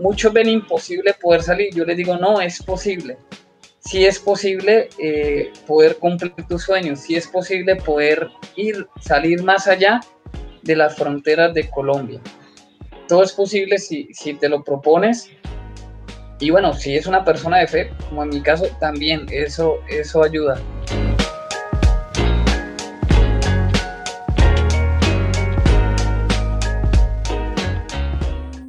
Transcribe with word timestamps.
muchos 0.00 0.32
ven 0.32 0.48
imposible 0.48 1.14
poder 1.14 1.42
salir. 1.42 1.74
Yo 1.74 1.84
les 1.84 1.96
digo, 1.96 2.16
no, 2.16 2.40
es 2.40 2.62
posible. 2.62 3.16
Sí 3.80 4.04
es 4.04 4.18
posible 4.18 4.88
eh, 4.98 5.52
poder 5.66 5.96
cumplir 5.96 6.34
tus 6.48 6.62
sueños, 6.62 7.00
sí 7.00 7.16
es 7.16 7.26
posible 7.26 7.76
poder 7.76 8.28
ir, 8.56 8.86
salir 9.00 9.42
más 9.42 9.66
allá 9.66 10.00
de 10.62 10.76
las 10.76 10.96
fronteras 10.96 11.54
de 11.54 11.70
Colombia. 11.70 12.20
Todo 13.06 13.22
es 13.22 13.32
posible 13.32 13.78
si, 13.78 14.08
si 14.12 14.34
te 14.34 14.48
lo 14.48 14.62
propones. 14.62 15.30
Y 16.40 16.50
bueno, 16.50 16.74
si 16.74 16.96
es 16.96 17.06
una 17.06 17.24
persona 17.24 17.58
de 17.58 17.66
fe, 17.66 17.90
como 18.08 18.22
en 18.22 18.28
mi 18.28 18.42
caso, 18.42 18.66
también 18.78 19.26
eso, 19.30 19.78
eso 19.88 20.22
ayuda. 20.22 20.60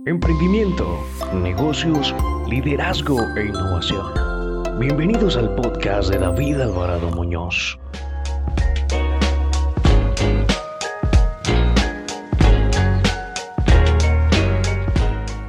Emprendimiento, 0.09 1.05
negocios, 1.35 2.15
liderazgo 2.47 3.19
e 3.37 3.45
innovación. 3.45 4.79
Bienvenidos 4.79 5.37
al 5.37 5.53
podcast 5.53 6.09
de 6.09 6.17
David 6.17 6.61
Alvarado 6.61 7.11
Muñoz. 7.11 7.77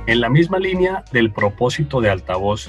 En 0.06 0.20
la 0.20 0.28
misma 0.28 0.58
línea 0.58 1.04
del 1.10 1.32
propósito 1.32 2.02
de 2.02 2.10
altavoz, 2.10 2.68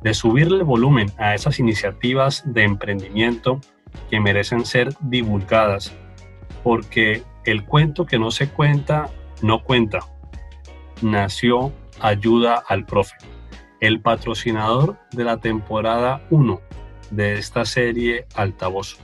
de 0.00 0.14
subirle 0.14 0.62
volumen 0.62 1.10
a 1.18 1.34
esas 1.34 1.58
iniciativas 1.58 2.44
de 2.46 2.62
emprendimiento 2.62 3.60
que 4.08 4.20
merecen 4.20 4.64
ser 4.64 4.94
divulgadas, 5.00 5.92
porque 6.62 7.24
el 7.44 7.64
cuento 7.64 8.06
que 8.06 8.20
no 8.20 8.30
se 8.30 8.48
cuenta, 8.48 9.10
no 9.42 9.64
cuenta 9.64 9.98
nació 11.02 11.72
Ayuda 12.00 12.62
al 12.68 12.86
Profe, 12.86 13.16
el 13.80 14.00
patrocinador 14.00 14.98
de 15.12 15.24
la 15.24 15.38
temporada 15.38 16.26
1 16.30 16.60
de 17.10 17.34
esta 17.34 17.64
serie 17.64 18.26
Altavoz. 18.34 18.98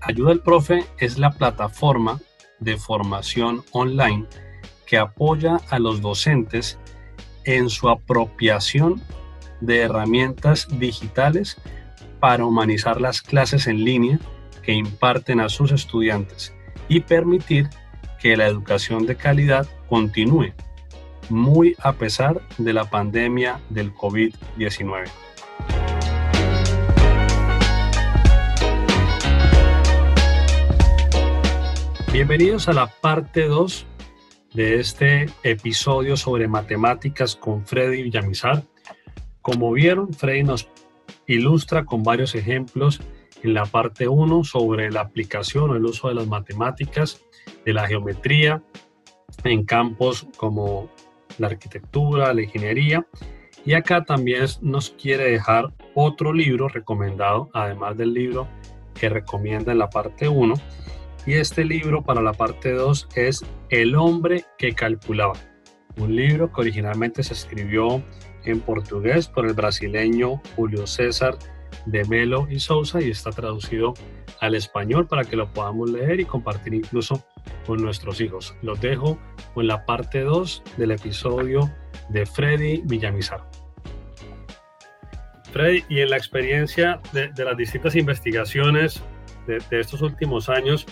Ayuda 0.00 0.32
al 0.32 0.40
Profe 0.40 0.84
es 0.98 1.18
la 1.18 1.30
plataforma 1.30 2.20
de 2.60 2.76
formación 2.76 3.64
online 3.72 4.26
que 4.86 4.98
apoya 4.98 5.60
a 5.70 5.78
los 5.78 6.00
docentes 6.00 6.78
en 7.44 7.70
su 7.70 7.88
apropiación 7.88 9.02
de 9.60 9.80
herramientas 9.80 10.66
digitales 10.78 11.56
para 12.20 12.44
humanizar 12.44 13.00
las 13.00 13.22
clases 13.22 13.66
en 13.66 13.84
línea 13.84 14.18
que 14.62 14.72
imparten 14.72 15.40
a 15.40 15.48
sus 15.48 15.72
estudiantes 15.72 16.54
y 16.88 17.00
permitir 17.00 17.68
que 18.24 18.38
la 18.38 18.46
educación 18.46 19.04
de 19.04 19.16
calidad 19.16 19.68
continúe, 19.86 20.54
muy 21.28 21.76
a 21.78 21.92
pesar 21.92 22.40
de 22.56 22.72
la 22.72 22.88
pandemia 22.88 23.60
del 23.68 23.92
COVID-19. 23.92 25.10
Bienvenidos 32.14 32.66
a 32.68 32.72
la 32.72 32.86
parte 32.86 33.46
2 33.46 33.86
de 34.54 34.80
este 34.80 35.26
episodio 35.42 36.16
sobre 36.16 36.48
matemáticas 36.48 37.36
con 37.36 37.66
Freddy 37.66 38.04
Villamizar. 38.04 38.62
Como 39.42 39.70
vieron, 39.70 40.14
Freddy 40.14 40.44
nos 40.44 40.70
ilustra 41.26 41.84
con 41.84 42.02
varios 42.02 42.34
ejemplos 42.34 43.02
en 43.44 43.52
la 43.52 43.66
parte 43.66 44.08
1 44.08 44.42
sobre 44.42 44.90
la 44.90 45.02
aplicación 45.02 45.70
o 45.70 45.76
el 45.76 45.84
uso 45.84 46.08
de 46.08 46.14
las 46.14 46.26
matemáticas 46.26 47.22
de 47.64 47.74
la 47.74 47.86
geometría 47.86 48.62
en 49.44 49.64
campos 49.64 50.26
como 50.38 50.88
la 51.36 51.48
arquitectura, 51.48 52.32
la 52.32 52.42
ingeniería. 52.42 53.06
Y 53.66 53.74
acá 53.74 54.02
también 54.04 54.46
nos 54.62 54.90
quiere 54.90 55.30
dejar 55.30 55.72
otro 55.94 56.32
libro 56.32 56.68
recomendado, 56.68 57.50
además 57.52 57.98
del 57.98 58.14
libro 58.14 58.48
que 58.94 59.10
recomienda 59.10 59.72
en 59.72 59.78
la 59.78 59.90
parte 59.90 60.26
1. 60.26 60.54
Y 61.26 61.34
este 61.34 61.64
libro 61.64 62.02
para 62.02 62.22
la 62.22 62.32
parte 62.32 62.72
2 62.72 63.08
es 63.14 63.44
El 63.68 63.94
hombre 63.94 64.44
que 64.56 64.74
calculaba, 64.74 65.34
un 65.98 66.16
libro 66.16 66.50
que 66.50 66.62
originalmente 66.62 67.22
se 67.22 67.34
escribió 67.34 68.02
en 68.44 68.60
portugués 68.60 69.28
por 69.28 69.46
el 69.46 69.52
brasileño 69.52 70.40
Julio 70.56 70.86
César 70.86 71.36
de 71.86 72.04
Melo 72.04 72.46
y 72.50 72.60
Sousa 72.60 73.00
y 73.00 73.10
está 73.10 73.30
traducido 73.30 73.94
al 74.40 74.54
español 74.54 75.06
para 75.06 75.24
que 75.24 75.36
lo 75.36 75.52
podamos 75.52 75.90
leer 75.90 76.20
y 76.20 76.24
compartir 76.24 76.74
incluso 76.74 77.24
con 77.66 77.82
nuestros 77.82 78.20
hijos. 78.20 78.54
Los 78.62 78.80
dejo 78.80 79.18
con 79.54 79.66
la 79.66 79.84
parte 79.86 80.20
2 80.20 80.62
del 80.76 80.90
episodio 80.92 81.70
de 82.08 82.26
Freddy 82.26 82.82
Villamizar. 82.84 83.48
Freddy, 85.52 85.84
y 85.88 86.00
en 86.00 86.10
la 86.10 86.16
experiencia 86.16 87.00
de, 87.12 87.30
las 87.44 87.56
distintas 87.56 87.94
investigaciones 87.94 89.02
de, 89.46 89.62
de, 89.70 89.80
estos 89.80 90.02
últimos 90.02 90.48
años, 90.48 90.84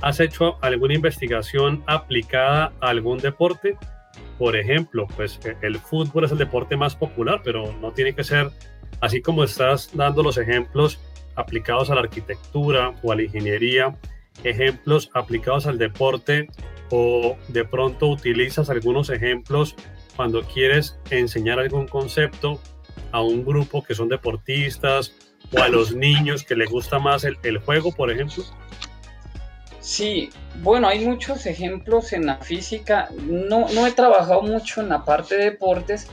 ¿has 0.00 0.18
hecho 0.18 0.58
alguna 0.60 0.94
investigación 0.94 1.84
aplicada 1.86 2.72
a 2.80 2.88
algún 2.88 3.18
deporte? 3.18 3.78
Por 4.38 4.56
ejemplo, 4.56 5.06
pues 5.16 5.38
e, 5.44 5.56
el 5.62 5.78
fútbol 5.78 6.24
es 6.24 6.32
el 6.32 6.38
deporte 6.38 6.76
más 6.76 6.96
popular, 6.96 7.40
pero 7.44 7.72
no 7.80 7.92
tiene 7.92 8.14
que 8.14 8.24
ser 8.24 8.50
así 9.00 9.20
como 9.20 9.44
estás 9.44 9.90
dando 9.94 10.22
los 10.22 10.38
ejemplos 10.38 11.00
aplicados 11.34 11.90
a 11.90 11.94
la 11.94 12.02
arquitectura 12.02 12.94
o 13.02 13.12
a 13.12 13.16
la 13.16 13.22
ingeniería 13.22 13.96
ejemplos 14.44 15.10
aplicados 15.14 15.66
al 15.66 15.78
deporte 15.78 16.48
o 16.90 17.36
de 17.48 17.64
pronto 17.64 18.08
utilizas 18.08 18.70
algunos 18.70 19.10
ejemplos 19.10 19.74
cuando 20.16 20.42
quieres 20.42 20.98
enseñar 21.10 21.58
algún 21.58 21.86
concepto 21.86 22.60
a 23.12 23.22
un 23.22 23.44
grupo 23.44 23.82
que 23.82 23.94
son 23.94 24.08
deportistas 24.08 25.14
o 25.52 25.62
a 25.62 25.68
los 25.68 25.94
niños 25.94 26.44
que 26.44 26.54
les 26.54 26.70
gusta 26.70 26.98
más 26.98 27.24
el, 27.24 27.58
juego, 27.58 27.92
por 27.92 28.10
ejemplo? 28.10 28.44
Sí, 29.82 30.30
bueno, 30.62 30.86
hay 30.86 31.04
muchos 31.04 31.44
ejemplos 31.44 32.12
en 32.12 32.26
la 32.26 32.36
física. 32.38 33.08
No, 33.20 33.68
no 33.74 33.84
he 33.84 33.90
trabajado 33.90 34.40
mucho 34.40 34.80
en 34.80 34.88
la 34.88 35.04
parte 35.04 35.36
de 35.36 35.44
deportes, 35.50 36.06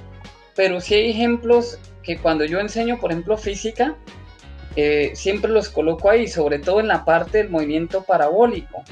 pero 0.56 0.81
sí 0.81 0.96
hay 0.96 1.12
ejemplos 1.12 1.78
que 2.02 2.18
cuando 2.18 2.46
yo 2.46 2.59
enseño, 2.59 3.00
por 3.00 3.12
ejemplo, 3.12 3.38
física, 3.38 3.96
eh, 4.75 5.12
siempre 5.13 5.52
los 5.52 5.69
coloco 5.69 6.09
ahí, 6.09 6.28
sobre 6.28 6.58
todo 6.58 6.79
en 6.79 6.88
la 6.88 7.06
parte 7.06 7.38
del 7.38 7.52
movimiento 7.52 8.03
parabólico. 8.03 8.84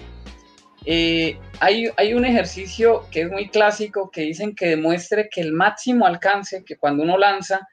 Eh, 0.85 1.39
hay, 1.59 1.89
hay, 1.97 2.13
un 2.13 2.23
ejercicio 2.23 3.07
que 3.09 3.21
es 3.21 3.31
muy 3.31 3.49
clásico 3.49 4.11
que 4.11 4.21
dicen 4.21 4.55
que 4.55 4.67
demuestre 4.67 5.27
que 5.27 5.41
el 5.41 5.53
máximo 5.53 6.05
alcance, 6.05 6.63
que 6.63 6.77
cuando 6.77 7.01
uno 7.01 7.17
lanza 7.17 7.67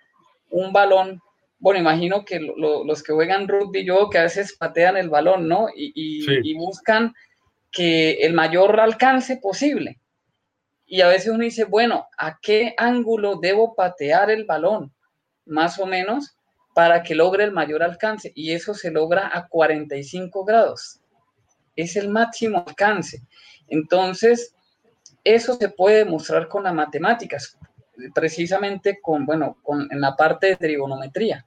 un 0.49 0.73
balón, 0.73 1.21
bueno, 1.65 1.81
imagino 1.81 2.27
que 2.27 2.41
los 2.41 3.03
que 3.03 3.15
juegan 3.15 3.49
rugby, 3.49 3.87
yo 3.87 4.11
que 4.11 4.19
a 4.19 4.25
veces 4.25 4.55
patean 4.55 4.99
el 4.99 5.09
balón, 5.09 5.49
¿no? 5.49 5.69
Y, 5.75 5.95
y 5.95 6.55
buscan 6.55 7.15
que 7.73 8.19
el 8.21 8.35
mayor 8.35 8.79
alcance 8.79 9.39
posible. 9.39 9.99
Y 10.85 11.01
a 11.01 11.09
veces 11.09 11.33
uno 11.33 11.43
dice, 11.43 11.65
bueno, 11.65 12.07
¿a 12.19 12.39
qué 12.39 12.75
ángulo 12.77 13.37
debo 13.41 13.75
patear 13.75 14.31
el 14.31 14.45
balón? 14.45 14.93
Más 15.47 15.79
o 15.79 15.87
menos 15.87 16.37
para 16.75 17.03
que 17.03 17.15
logre 17.15 17.45
el 17.45 17.53
mayor 17.53 17.83
alcance 17.83 18.31
y 18.35 18.53
eso 18.53 18.75
se 18.75 18.91
logra 18.91 19.31
a 19.33 19.49
45 19.49 20.45
grados. 20.45 21.01
Es 21.77 21.97
el 21.97 22.11
máximo 22.11 22.63
alcance. 22.67 23.23
Entonces, 23.69 24.55
eso 25.25 25.55
se 25.55 25.71
puede 25.71 26.05
demostrar 26.05 26.47
con 26.47 26.65
las 26.65 26.75
matemáticas, 26.75 27.59
precisamente 28.15 28.99
con, 29.01 29.25
bueno, 29.25 29.57
con, 29.63 29.91
en 29.91 29.99
la 29.99 30.15
parte 30.15 30.49
de 30.49 30.57
trigonometría. 30.57 31.47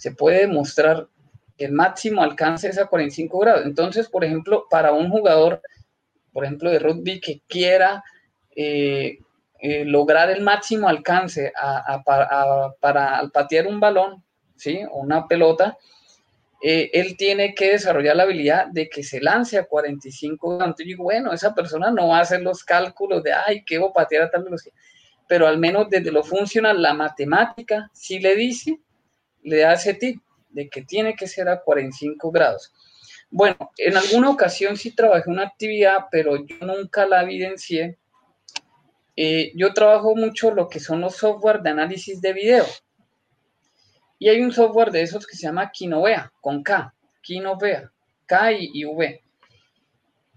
Se 0.00 0.12
puede 0.12 0.46
demostrar 0.46 1.08
que 1.58 1.66
el 1.66 1.72
máximo 1.72 2.22
alcance 2.22 2.68
es 2.68 2.78
a 2.78 2.86
45 2.86 3.38
grados. 3.38 3.66
Entonces, 3.66 4.08
por 4.08 4.24
ejemplo, 4.24 4.64
para 4.70 4.94
un 4.94 5.10
jugador, 5.10 5.60
por 6.32 6.46
ejemplo, 6.46 6.70
de 6.70 6.78
rugby 6.78 7.20
que 7.20 7.42
quiera 7.46 8.02
eh, 8.56 9.18
eh, 9.58 9.84
lograr 9.84 10.30
el 10.30 10.40
máximo 10.40 10.88
alcance 10.88 11.52
para 12.80 13.18
al 13.18 13.30
patear 13.30 13.66
un 13.66 13.78
balón, 13.78 14.24
¿sí? 14.56 14.80
una 14.90 15.28
pelota, 15.28 15.76
eh, 16.62 16.88
él 16.94 17.18
tiene 17.18 17.54
que 17.54 17.72
desarrollar 17.72 18.16
la 18.16 18.22
habilidad 18.22 18.68
de 18.68 18.88
que 18.88 19.02
se 19.02 19.20
lance 19.20 19.58
a 19.58 19.66
45 19.66 20.56
grados. 20.56 20.76
Y 20.78 20.94
bueno, 20.94 21.30
esa 21.34 21.54
persona 21.54 21.90
no 21.90 22.08
va 22.08 22.20
a 22.20 22.22
hacer 22.22 22.40
los 22.40 22.64
cálculos 22.64 23.22
de, 23.22 23.34
ay, 23.34 23.64
qué 23.66 23.76
voy 23.76 23.90
a 23.90 23.92
patear 23.92 24.22
a 24.22 24.30
tal 24.30 24.44
velocidad. 24.44 24.74
Pero 25.28 25.46
al 25.46 25.58
menos 25.58 25.90
desde 25.90 26.10
lo 26.10 26.22
funcional, 26.22 26.80
la 26.80 26.94
matemática 26.94 27.90
sí 27.92 28.18
le 28.18 28.34
dice, 28.34 28.80
le 29.42 29.58
da 29.58 29.74
ese 29.74 29.94
tip 29.94 30.22
de 30.50 30.68
que 30.68 30.82
tiene 30.82 31.14
que 31.14 31.26
ser 31.26 31.48
a 31.48 31.60
45 31.60 32.30
grados. 32.30 32.72
Bueno, 33.30 33.56
en 33.78 33.96
alguna 33.96 34.30
ocasión 34.30 34.76
sí 34.76 34.94
trabajé 34.94 35.30
una 35.30 35.44
actividad, 35.44 36.06
pero 36.10 36.44
yo 36.44 36.56
nunca 36.66 37.06
la 37.06 37.22
evidencié. 37.22 37.96
Eh, 39.16 39.52
yo 39.54 39.72
trabajo 39.72 40.16
mucho 40.16 40.50
lo 40.50 40.68
que 40.68 40.80
son 40.80 41.00
los 41.00 41.16
software 41.16 41.60
de 41.60 41.70
análisis 41.70 42.20
de 42.20 42.32
video. 42.32 42.66
Y 44.18 44.28
hay 44.28 44.40
un 44.42 44.52
software 44.52 44.90
de 44.90 45.02
esos 45.02 45.26
que 45.26 45.36
se 45.36 45.46
llama 45.46 45.70
Kinovea, 45.70 46.32
con 46.40 46.62
K, 46.62 46.92
Kinovea, 47.22 47.90
K 48.26 48.52
y, 48.52 48.84
V. 48.84 49.22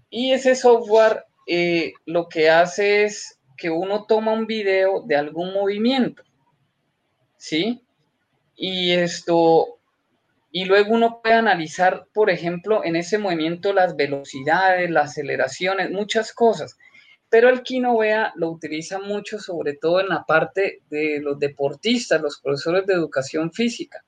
Y 0.08 0.32
ese 0.32 0.54
software 0.54 1.24
eh, 1.46 1.92
lo 2.06 2.28
que 2.28 2.48
hace 2.48 3.04
es 3.04 3.38
que 3.56 3.70
uno 3.70 4.06
toma 4.06 4.32
un 4.32 4.46
video 4.46 5.02
de 5.02 5.16
algún 5.16 5.52
movimiento, 5.52 6.22
¿sí? 7.36 7.82
Y 8.56 8.92
esto, 8.92 9.78
y 10.50 10.64
luego 10.64 10.94
uno 10.94 11.20
puede 11.22 11.34
analizar, 11.34 12.06
por 12.14 12.30
ejemplo, 12.30 12.84
en 12.84 12.96
ese 12.96 13.18
movimiento 13.18 13.72
las 13.72 13.96
velocidades, 13.96 14.90
las 14.90 15.10
aceleraciones, 15.10 15.90
muchas 15.90 16.32
cosas. 16.32 16.76
Pero 17.28 17.48
el 17.48 17.62
Kinovea 17.62 18.32
lo 18.36 18.50
utiliza 18.50 19.00
mucho, 19.00 19.38
sobre 19.38 19.74
todo 19.74 20.00
en 20.00 20.08
la 20.08 20.24
parte 20.24 20.82
de 20.88 21.20
los 21.20 21.38
deportistas, 21.38 22.20
los 22.20 22.40
profesores 22.40 22.86
de 22.86 22.94
educación 22.94 23.52
física. 23.52 24.04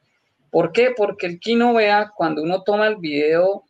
¿Por 0.51 0.73
qué? 0.73 0.93
Porque 0.97 1.27
el 1.27 1.41
Kinovea, 1.41 2.13
cuando 2.17 2.43
uno 2.43 2.63
toma 2.63 2.87
el 2.87 2.97
video 2.97 3.65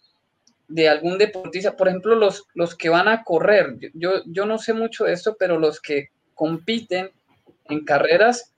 de 0.68 0.88
algún 0.88 1.16
deportista, 1.16 1.76
por 1.76 1.88
ejemplo, 1.88 2.14
los, 2.16 2.44
los 2.54 2.74
que 2.74 2.88
van 2.88 3.08
a 3.08 3.24
correr, 3.24 3.78
yo, 3.94 4.22
yo 4.26 4.46
no 4.46 4.58
sé 4.58 4.74
mucho 4.74 5.04
de 5.04 5.12
esto, 5.12 5.36
pero 5.38 5.58
los 5.58 5.80
que 5.80 6.10
compiten 6.34 7.10
en 7.68 7.84
carreras, 7.84 8.52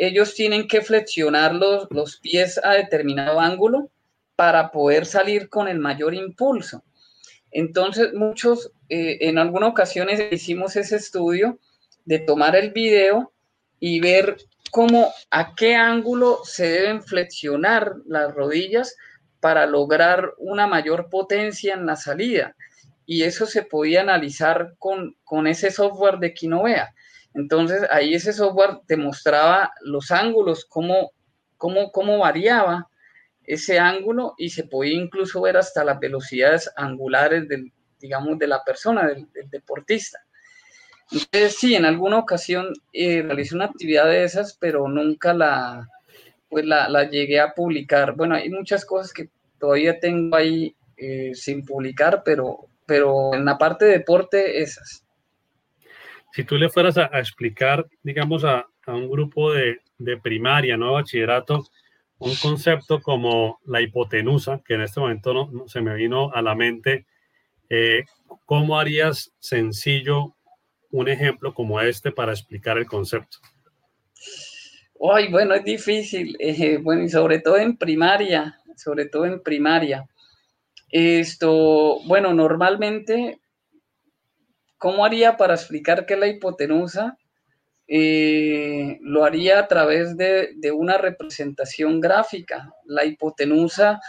ellos 0.00 0.34
tienen 0.34 0.66
que 0.66 0.80
flexionar 0.80 1.54
los, 1.54 1.86
los 1.90 2.16
pies 2.16 2.58
a 2.64 2.72
determinado 2.72 3.38
ángulo 3.38 3.90
para 4.34 4.70
poder 4.70 5.04
salir 5.04 5.50
con 5.50 5.68
el 5.68 5.78
mayor 5.78 6.14
impulso. 6.14 6.82
Entonces, 7.50 8.14
muchos, 8.14 8.72
eh, 8.88 9.18
en 9.20 9.36
algunas 9.36 9.68
ocasiones 9.68 10.32
hicimos 10.32 10.74
ese 10.76 10.96
estudio 10.96 11.58
de 12.06 12.18
tomar 12.18 12.56
el 12.56 12.70
video 12.70 13.34
y 13.78 14.00
ver 14.00 14.38
cómo, 14.70 15.12
a 15.30 15.54
qué 15.54 15.74
ángulo 15.74 16.40
se 16.44 16.66
deben 16.66 17.02
flexionar 17.02 17.96
las 18.06 18.34
rodillas 18.34 18.96
para 19.40 19.66
lograr 19.66 20.32
una 20.38 20.66
mayor 20.66 21.10
potencia 21.10 21.74
en 21.74 21.84
la 21.84 21.96
salida. 21.96 22.56
Y 23.04 23.24
eso 23.24 23.44
se 23.44 23.64
podía 23.64 24.00
analizar 24.00 24.76
con, 24.78 25.18
con 25.24 25.46
ese 25.46 25.70
software 25.70 26.20
de 26.20 26.32
Kinovea. 26.32 26.94
Entonces 27.34 27.82
ahí 27.90 28.14
ese 28.14 28.32
software 28.32 28.78
te 28.86 28.96
mostraba 28.96 29.72
los 29.82 30.10
ángulos, 30.10 30.64
cómo, 30.64 31.12
cómo, 31.56 31.90
cómo 31.92 32.18
variaba 32.18 32.88
ese 33.44 33.78
ángulo 33.78 34.34
y 34.38 34.50
se 34.50 34.64
podía 34.64 34.94
incluso 34.94 35.40
ver 35.42 35.56
hasta 35.56 35.84
las 35.84 35.98
velocidades 35.98 36.70
angulares 36.76 37.48
del, 37.48 37.72
digamos, 37.98 38.38
de 38.38 38.46
la 38.46 38.62
persona, 38.64 39.06
del, 39.06 39.26
deportista. 39.50 40.20
Entonces, 41.10 41.56
sí, 41.58 41.74
en 41.74 41.84
alguna 41.84 42.18
ocasión 42.18 42.72
eh, 42.92 43.22
realicé 43.22 43.56
una 43.56 43.64
actividad 43.66 44.06
de 44.06 44.22
esas, 44.22 44.56
pero 44.60 44.88
nunca 44.88 45.34
la, 45.34 45.88
pues 46.48 46.64
la, 46.64 46.88
la, 46.88 47.10
llegué 47.10 47.40
a 47.40 47.52
publicar. 47.52 48.14
Bueno, 48.14 48.36
hay 48.36 48.48
muchas 48.48 48.84
cosas 48.84 49.12
que 49.12 49.28
todavía 49.58 49.98
tengo 49.98 50.36
ahí 50.36 50.76
eh, 50.96 51.32
sin 51.34 51.64
publicar, 51.64 52.22
pero, 52.24 52.68
pero 52.86 53.34
en 53.34 53.44
la 53.44 53.58
parte 53.58 53.86
de 53.86 53.98
deporte, 53.98 54.62
esas. 54.62 55.04
Si 56.32 56.44
tú 56.44 56.56
le 56.56 56.68
fueras 56.68 56.96
a, 56.98 57.06
explicar, 57.18 57.86
digamos, 58.02 58.44
a, 58.44 58.66
un 58.86 59.08
grupo 59.08 59.52
de, 59.52 59.80
de, 59.98 60.16
primaria, 60.16 60.76
no 60.76 60.94
bachillerato, 60.94 61.64
un 62.18 62.34
concepto 62.36 63.00
como 63.00 63.60
la 63.64 63.80
hipotenusa, 63.80 64.60
que 64.64 64.74
en 64.74 64.82
este 64.82 65.00
momento 65.00 65.32
no, 65.32 65.68
se 65.68 65.80
me 65.80 65.94
vino 65.94 66.32
a 66.32 66.42
la 66.42 66.54
mente, 66.54 67.06
eh, 67.68 68.04
¿cómo 68.44 68.78
harías 68.78 69.32
sencillo 69.38 70.34
un 70.90 71.08
ejemplo 71.08 71.54
como 71.54 71.80
este 71.80 72.12
para 72.12 72.32
explicar 72.32 72.78
el 72.78 72.86
concepto? 72.86 73.38
Ay, 75.14 75.30
bueno, 75.30 75.54
es 75.54 75.64
difícil, 75.64 76.36
eh, 76.38 76.76
bueno, 76.76 77.02
y 77.02 77.08
sobre 77.08 77.38
todo 77.38 77.56
en 77.56 77.76
primaria, 77.76 78.58
sobre 78.76 79.06
todo 79.06 79.24
en 79.24 79.42
primaria. 79.42 80.06
Esto, 80.90 82.00
bueno, 82.06 82.34
normalmente, 82.34 83.40
¿cómo 84.80 85.04
haría 85.04 85.36
para 85.36 85.54
explicar 85.54 86.06
qué 86.06 86.14
es 86.14 86.20
la 86.20 86.26
hipotenusa? 86.26 87.18
Eh, 87.86 88.98
lo 89.02 89.24
haría 89.24 89.58
a 89.58 89.68
través 89.68 90.16
de, 90.16 90.56
una 90.74 90.96
representación 90.96 92.00
gráfica. 92.00 92.72
La 92.86 93.04
hipotenusa, 93.04 94.00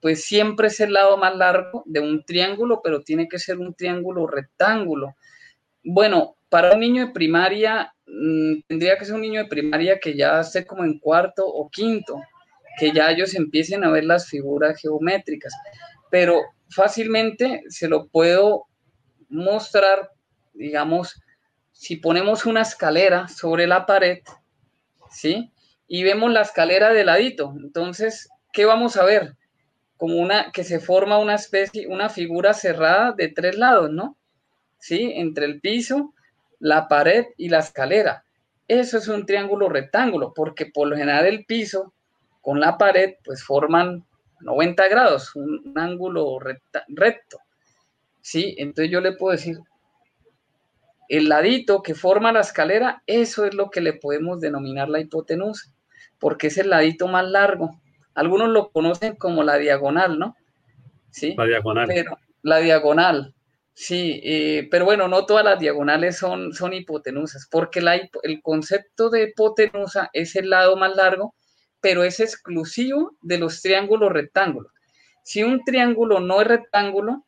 pues 0.00 0.24
siempre 0.24 0.68
es 0.68 0.78
el 0.78 0.92
lado 0.92 1.16
más 1.16 1.36
largo 1.36 1.82
de 1.86 1.98
un 1.98 2.24
triángulo, 2.24 2.80
pero 2.84 3.02
tiene 3.02 3.26
que 3.28 3.40
ser 3.40 3.58
un 3.58 3.74
triángulo 3.74 4.28
rectángulo. 4.28 5.16
Bueno, 5.82 6.36
para 6.48 6.74
un 6.74 6.80
niño 6.80 7.06
de 7.06 7.12
primaria, 7.12 7.92
mmm, 8.06 8.60
tendría 8.68 8.96
que 8.96 9.04
ser 9.04 9.16
un 9.16 9.22
niño 9.22 9.42
de 9.42 9.48
primaria 9.48 9.98
que 9.98 10.14
ya 10.14 10.40
esté 10.40 10.64
como 10.64 10.84
en 10.84 11.00
cuarto 11.00 11.44
o 11.44 11.68
quinto, 11.68 12.20
que 12.78 12.92
ya 12.92 13.10
ellos 13.10 13.34
empiecen 13.34 13.82
a 13.82 13.90
ver 13.90 14.04
las 14.04 14.28
figuras 14.28 14.80
geométricas. 14.80 15.52
Pero 16.12 16.42
fácilmente 16.70 17.64
se 17.68 17.88
lo 17.88 18.06
puedo 18.06 18.68
mostrar, 19.32 20.12
digamos, 20.52 21.20
si 21.72 21.96
ponemos 21.96 22.46
una 22.46 22.62
escalera 22.62 23.26
sobre 23.28 23.66
la 23.66 23.86
pared, 23.86 24.18
¿sí? 25.10 25.50
Y 25.88 26.04
vemos 26.04 26.30
la 26.30 26.42
escalera 26.42 26.92
de 26.92 27.04
ladito. 27.04 27.54
Entonces, 27.56 28.28
¿qué 28.52 28.64
vamos 28.64 28.96
a 28.96 29.04
ver? 29.04 29.36
Como 29.96 30.16
una, 30.16 30.52
que 30.52 30.64
se 30.64 30.80
forma 30.80 31.18
una 31.18 31.34
especie, 31.34 31.86
una 31.88 32.08
figura 32.08 32.54
cerrada 32.54 33.12
de 33.12 33.28
tres 33.28 33.56
lados, 33.56 33.90
¿no? 33.90 34.16
¿Sí? 34.78 35.12
Entre 35.16 35.46
el 35.46 35.60
piso, 35.60 36.14
la 36.58 36.88
pared 36.88 37.26
y 37.36 37.48
la 37.48 37.58
escalera. 37.58 38.24
Eso 38.68 38.98
es 38.98 39.08
un 39.08 39.26
triángulo 39.26 39.68
rectángulo, 39.68 40.32
porque 40.34 40.66
por 40.66 40.88
lo 40.88 40.96
general 40.96 41.26
el 41.26 41.44
piso 41.44 41.92
con 42.40 42.60
la 42.60 42.78
pared 42.78 43.14
pues 43.24 43.44
forman 43.44 44.04
90 44.40 44.88
grados, 44.88 45.34
un, 45.36 45.72
ángulo 45.76 46.38
recto. 46.38 47.38
¿Sí? 48.22 48.54
Entonces 48.56 48.90
yo 48.90 49.02
le 49.02 49.12
puedo 49.12 49.32
decir, 49.32 49.58
el 51.08 51.28
ladito 51.28 51.82
que 51.82 51.94
forma 51.94 52.32
la 52.32 52.40
escalera, 52.40 53.02
eso 53.06 53.44
es 53.44 53.54
lo 53.54 53.68
que 53.68 53.82
le 53.82 53.92
podemos 53.92 54.40
denominar 54.40 54.88
la 54.88 55.00
hipotenusa, 55.00 55.70
porque 56.18 56.46
es 56.46 56.56
el 56.56 56.70
ladito 56.70 57.06
más 57.08 57.28
largo. 57.28 57.82
Algunos 58.14 58.48
lo 58.48 58.70
conocen 58.70 59.16
como 59.16 59.42
la 59.42 59.56
diagonal, 59.58 60.18
¿no? 60.18 60.36
Sí. 61.10 61.34
La 61.36 61.44
diagonal. 61.44 61.86
Pero, 61.86 62.16
la 62.42 62.58
diagonal, 62.58 63.34
sí, 63.74 64.20
eh, 64.24 64.68
pero 64.70 64.84
bueno, 64.84 65.06
no 65.06 65.26
todas 65.26 65.44
las 65.44 65.60
diagonales 65.60 66.16
son, 66.16 66.52
son 66.52 66.72
hipotenusas, 66.72 67.46
porque 67.50 67.80
la, 67.80 67.96
el 68.22 68.40
concepto 68.42 69.10
de 69.10 69.24
hipotenusa 69.24 70.10
es 70.12 70.34
el 70.34 70.50
lado 70.50 70.76
más 70.76 70.96
largo, 70.96 71.34
pero 71.80 72.04
es 72.04 72.20
exclusivo 72.20 73.16
de 73.20 73.38
los 73.38 73.60
triángulos 73.60 74.12
rectángulos. 74.12 74.72
Si 75.24 75.42
un 75.42 75.62
triángulo 75.64 76.20
no 76.20 76.40
es 76.40 76.46
rectángulo, 76.46 77.26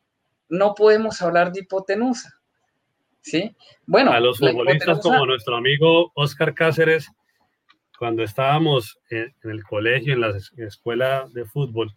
no 0.49 0.75
podemos 0.75 1.21
hablar 1.23 1.53
de 1.53 1.61
hipotenusa. 1.61 2.41
¿Sí? 3.21 3.57
Bueno, 3.87 4.13
a 4.13 4.21
los 4.21 4.39
futbolistas 4.39 5.01
como 5.01 5.25
nuestro 5.25 5.57
amigo 5.57 6.13
Oscar 6.15 6.53
Cáceres, 6.53 7.11
cuando 7.99 8.23
estábamos 8.23 8.99
en, 9.09 9.35
el 9.45 9.65
colegio, 9.65 10.13
en 10.13 10.21
la 10.21 10.35
escuela 10.59 11.27
de 11.33 11.47
fútbol, 11.47 11.95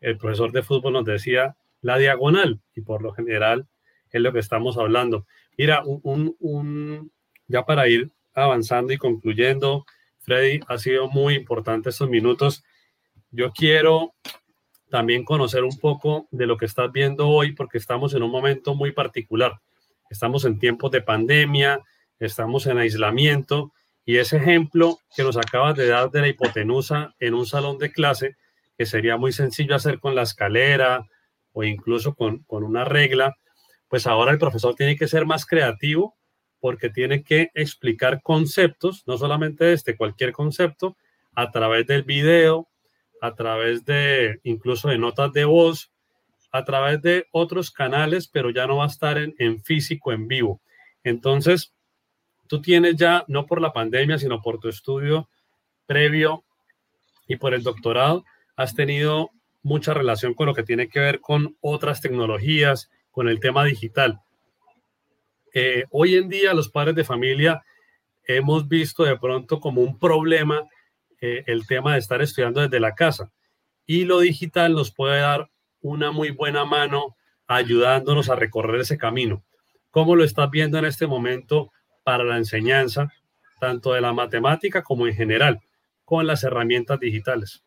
el 0.00 0.18
profesor 0.18 0.50
de 0.50 0.62
fútbol 0.62 0.94
nos 0.94 1.04
decía 1.04 1.56
la 1.80 1.96
diagonal, 1.98 2.60
y 2.74 2.80
por 2.80 3.02
lo 3.02 3.12
general 3.12 3.68
es 4.10 4.20
lo 4.20 4.32
que 4.32 4.40
estamos 4.40 4.76
hablando. 4.76 5.26
Mira, 5.56 5.82
un, 5.84 6.34
un, 6.40 7.12
ya 7.46 7.64
para 7.64 7.88
ir 7.88 8.10
avanzando 8.34 8.92
y 8.92 8.98
concluyendo, 8.98 9.86
Freddy, 10.20 10.60
ha 10.66 10.78
sido 10.78 11.08
muy 11.08 11.34
importante 11.34 11.90
estos 11.90 12.08
minutos. 12.08 12.64
Yo 13.30 13.52
quiero 13.52 14.14
también 14.90 15.24
conocer 15.24 15.64
un 15.64 15.78
poco 15.78 16.28
de 16.30 16.46
lo 16.46 16.56
que 16.56 16.66
estás 16.66 16.90
viendo 16.92 17.28
hoy, 17.28 17.52
porque 17.52 17.78
estamos 17.78 18.14
en 18.14 18.22
un 18.22 18.30
momento 18.30 18.74
muy 18.74 18.92
particular. 18.92 19.60
Estamos 20.10 20.44
en 20.44 20.58
tiempos 20.58 20.90
de 20.90 21.02
pandemia, 21.02 21.80
estamos 22.18 22.66
en 22.66 22.78
aislamiento 22.78 23.72
y 24.04 24.18
ese 24.18 24.36
ejemplo 24.36 24.98
que 25.16 25.22
nos 25.22 25.36
acabas 25.36 25.76
de 25.76 25.88
dar 25.88 26.10
de 26.10 26.20
la 26.20 26.28
hipotenusa 26.28 27.14
en 27.18 27.34
un 27.34 27.46
salón 27.46 27.78
de 27.78 27.90
clase, 27.90 28.36
que 28.76 28.86
sería 28.86 29.16
muy 29.16 29.32
sencillo 29.32 29.74
hacer 29.74 29.98
con 29.98 30.14
la 30.14 30.22
escalera 30.22 31.06
o 31.52 31.64
incluso 31.64 32.14
con, 32.14 32.38
con 32.44 32.64
una 32.64 32.84
regla, 32.84 33.36
pues 33.88 34.06
ahora 34.06 34.32
el 34.32 34.38
profesor 34.38 34.74
tiene 34.74 34.96
que 34.96 35.08
ser 35.08 35.24
más 35.24 35.46
creativo 35.46 36.16
porque 36.60 36.90
tiene 36.90 37.22
que 37.22 37.50
explicar 37.54 38.22
conceptos, 38.22 39.04
no 39.06 39.18
solamente 39.18 39.72
este, 39.72 39.96
cualquier 39.96 40.32
concepto, 40.32 40.96
a 41.34 41.50
través 41.50 41.86
del 41.86 42.04
video, 42.04 42.68
a 43.24 43.34
través 43.34 43.86
de 43.86 44.38
incluso 44.42 44.88
de 44.90 44.98
notas 44.98 45.32
de 45.32 45.46
voz, 45.46 45.90
a 46.52 46.62
través 46.62 47.00
de 47.00 47.26
otros 47.32 47.70
canales, 47.70 48.28
pero 48.28 48.50
ya 48.50 48.66
no 48.66 48.76
va 48.76 48.84
a 48.84 48.88
estar 48.88 49.16
en, 49.16 49.62
físico, 49.62 50.12
en 50.12 50.28
vivo. 50.28 50.60
Entonces, 51.02 51.72
tú 52.48 52.60
tienes 52.60 52.96
ya, 52.96 53.24
no 53.26 53.46
por 53.46 53.62
la 53.62 53.72
pandemia, 53.72 54.18
sino 54.18 54.42
por 54.42 54.58
tu 54.58 54.68
estudio 54.68 55.30
previo 55.86 56.44
y 57.26 57.36
por 57.36 57.54
el 57.54 57.62
doctorado, 57.62 58.26
has 58.56 58.74
tenido 58.74 59.30
mucha 59.62 59.94
relación 59.94 60.34
con 60.34 60.46
lo 60.46 60.54
que 60.54 60.62
tiene 60.62 60.90
que 60.90 61.00
ver 61.00 61.20
con 61.20 61.56
otras 61.62 62.02
tecnologías, 62.02 62.90
con 63.10 63.30
el 63.30 63.40
tema 63.40 63.64
digital. 63.64 64.20
Eh, 65.54 65.84
hoy 65.90 66.16
en 66.16 66.28
día 66.28 66.52
los 66.52 66.68
padres 66.68 66.94
de 66.94 67.04
familia 67.04 67.64
hemos 68.26 68.68
visto 68.68 69.02
de 69.02 69.18
pronto 69.18 69.60
como 69.60 69.80
un 69.80 69.98
problema 69.98 70.68
eh, 71.26 71.42
el 71.46 71.66
tema 71.66 71.94
de 71.94 72.00
estar 72.00 72.20
estudiando 72.20 72.60
desde 72.60 72.78
la 72.78 72.94
casa 72.94 73.32
y 73.86 74.04
lo 74.04 74.20
digital 74.20 74.74
nos 74.74 74.92
puede 74.92 75.22
dar 75.22 75.48
una 75.80 76.10
muy 76.10 76.30
buena 76.32 76.66
mano 76.66 77.16
ayudándonos 77.46 78.28
a 78.28 78.36
recorrer 78.36 78.82
ese 78.82 78.98
camino. 78.98 79.42
¿Cómo 79.90 80.16
lo 80.16 80.24
estás 80.24 80.50
viendo 80.50 80.76
en 80.76 80.84
este 80.84 81.06
momento 81.06 81.72
para 82.02 82.24
la 82.24 82.36
enseñanza, 82.36 83.10
tanto 83.58 83.94
de 83.94 84.02
la 84.02 84.12
matemática 84.12 84.82
como 84.82 85.06
en 85.06 85.14
general, 85.14 85.60
con 86.04 86.26
las 86.26 86.44
herramientas 86.44 87.00
digitales? 87.00 87.64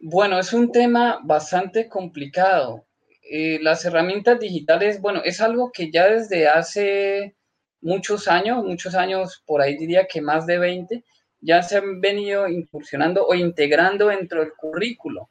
Bueno, 0.00 0.38
es 0.38 0.52
un 0.52 0.70
tema 0.70 1.18
bastante 1.24 1.88
complicado. 1.88 2.84
Eh, 3.28 3.58
las 3.60 3.84
herramientas 3.84 4.38
digitales, 4.38 5.00
bueno, 5.00 5.20
es 5.24 5.40
algo 5.40 5.72
que 5.72 5.90
ya 5.90 6.06
desde 6.06 6.46
hace 6.46 7.34
muchos 7.80 8.28
años, 8.28 8.64
muchos 8.64 8.94
años, 8.94 9.42
por 9.44 9.62
ahí 9.62 9.76
diría 9.76 10.06
que 10.06 10.20
más 10.20 10.46
de 10.46 10.58
20, 10.58 11.04
ya 11.40 11.62
se 11.62 11.78
han 11.78 12.00
venido 12.00 12.48
incursionando 12.48 13.26
o 13.26 13.34
integrando 13.34 14.08
dentro 14.08 14.40
del 14.40 14.52
currículo, 14.54 15.30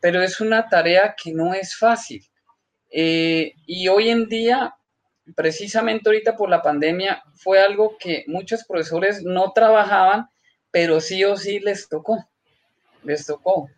pero 0.00 0.22
es 0.22 0.40
una 0.40 0.68
tarea 0.68 1.14
que 1.20 1.32
no 1.32 1.54
es 1.54 1.76
fácil. 1.76 2.24
Eh, 2.90 3.54
y 3.66 3.88
hoy 3.88 4.10
en 4.10 4.28
día, 4.28 4.74
precisamente 5.34 6.08
ahorita 6.08 6.36
por 6.36 6.50
la 6.50 6.62
pandemia, 6.62 7.22
fue 7.34 7.60
algo 7.60 7.96
que 7.98 8.24
muchos 8.26 8.64
profesores 8.64 9.22
no 9.22 9.52
trabajaban, 9.52 10.28
pero 10.70 11.00
sí 11.00 11.24
o 11.24 11.36
sí 11.36 11.60
les 11.60 11.88
tocó, 11.88 12.28
les 13.02 13.26
tocó. 13.26 13.68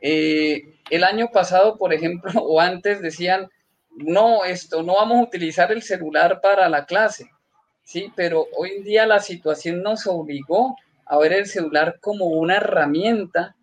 Eh, 0.00 0.74
el 0.90 1.04
año 1.04 1.30
pasado, 1.32 1.78
por 1.78 1.94
ejemplo, 1.94 2.30
o 2.42 2.60
antes 2.60 3.00
decían, 3.00 3.48
no, 3.90 4.44
esto, 4.44 4.82
no 4.82 4.94
vamos 4.94 5.18
a 5.18 5.22
utilizar 5.22 5.70
el 5.72 5.82
celular 5.82 6.40
para 6.40 6.68
la 6.68 6.86
clase, 6.86 7.30
¿sí? 7.84 8.12
Pero 8.16 8.46
hoy 8.56 8.70
en 8.76 8.84
día 8.84 9.06
la 9.06 9.20
situación 9.20 9.82
nos 9.82 10.06
obligó 10.06 10.76
a 11.06 11.18
ver 11.18 11.32
el 11.32 11.46
celular 11.46 11.98
como 12.00 12.26
una 12.26 12.56
herramienta 12.56 13.56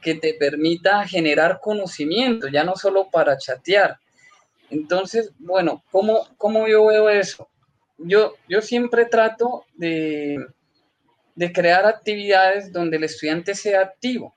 que 0.00 0.14
te 0.14 0.34
permita 0.34 1.06
generar 1.06 1.60
conocimiento, 1.60 2.48
ya 2.48 2.64
no 2.64 2.76
solo 2.76 3.10
para 3.10 3.38
chatear. 3.38 3.98
Entonces, 4.70 5.32
bueno, 5.38 5.82
¿cómo, 5.90 6.28
cómo 6.36 6.68
yo 6.68 6.86
veo 6.86 7.08
eso? 7.08 7.48
Yo, 7.98 8.34
yo 8.48 8.60
siempre 8.60 9.06
trato 9.06 9.64
de, 9.74 10.38
de 11.34 11.52
crear 11.52 11.86
actividades 11.86 12.72
donde 12.72 12.96
el 12.96 13.04
estudiante 13.04 13.54
sea 13.54 13.80
activo 13.80 14.34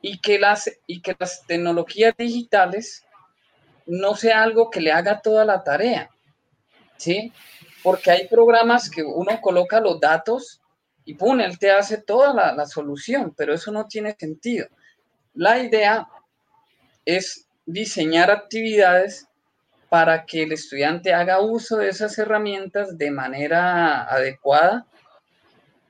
y 0.00 0.18
que 0.18 0.38
las, 0.38 0.70
y 0.86 1.00
que 1.00 1.16
las 1.18 1.44
tecnologías 1.46 2.14
digitales 2.16 3.04
no 3.86 4.14
sea 4.14 4.42
algo 4.42 4.70
que 4.70 4.80
le 4.80 4.92
haga 4.92 5.20
toda 5.20 5.44
la 5.44 5.62
tarea, 5.62 6.10
¿sí? 6.96 7.32
Porque 7.82 8.10
hay 8.10 8.28
programas 8.28 8.90
que 8.90 9.02
uno 9.02 9.40
coloca 9.40 9.80
los 9.80 10.00
datos 10.00 10.60
y 11.06 11.14
pone, 11.14 11.46
él 11.46 11.58
te 11.58 11.70
hace 11.70 11.98
toda 11.98 12.34
la, 12.34 12.52
la 12.52 12.66
solución, 12.66 13.32
pero 13.34 13.54
eso 13.54 13.72
no 13.72 13.86
tiene 13.86 14.14
sentido. 14.18 14.66
La 15.34 15.58
idea 15.62 16.08
es 17.04 17.46
diseñar 17.64 18.30
actividades 18.30 19.26
para 19.88 20.26
que 20.26 20.42
el 20.42 20.52
estudiante 20.52 21.14
haga 21.14 21.40
uso 21.40 21.76
de 21.76 21.88
esas 21.88 22.18
herramientas 22.18 22.98
de 22.98 23.10
manera 23.10 24.02
adecuada 24.04 24.84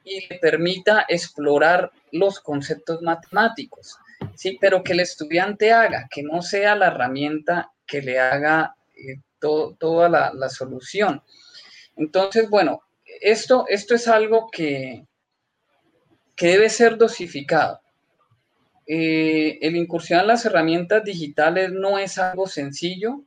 y 0.04 0.28
le 0.28 0.38
permita 0.38 1.06
explorar 1.08 1.90
los 2.12 2.38
conceptos 2.38 3.02
matemáticos, 3.02 3.98
sí, 4.34 4.58
pero 4.60 4.84
que 4.84 4.92
el 4.92 5.00
estudiante 5.00 5.72
haga, 5.72 6.06
que 6.10 6.22
no 6.22 6.42
sea 6.42 6.76
la 6.76 6.88
herramienta 6.88 7.72
que 7.86 8.02
le 8.02 8.20
haga 8.20 8.76
eh, 8.94 9.20
toda 9.40 10.08
la, 10.08 10.32
la, 10.34 10.48
solución. 10.48 11.22
Entonces, 11.96 12.48
bueno, 12.48 12.82
esto, 13.20 13.66
esto 13.68 13.94
es 13.94 14.08
algo 14.08 14.48
que, 14.50 15.04
que 16.36 16.48
debe 16.48 16.68
ser 16.68 16.96
dosificado. 16.96 17.80
Eh, 18.86 19.58
el 19.62 19.74
incursionar 19.74 20.24
en 20.24 20.28
las 20.28 20.44
herramientas 20.44 21.02
digitales 21.02 21.72
no 21.72 21.98
es 21.98 22.18
algo 22.18 22.46
sencillo. 22.46 23.22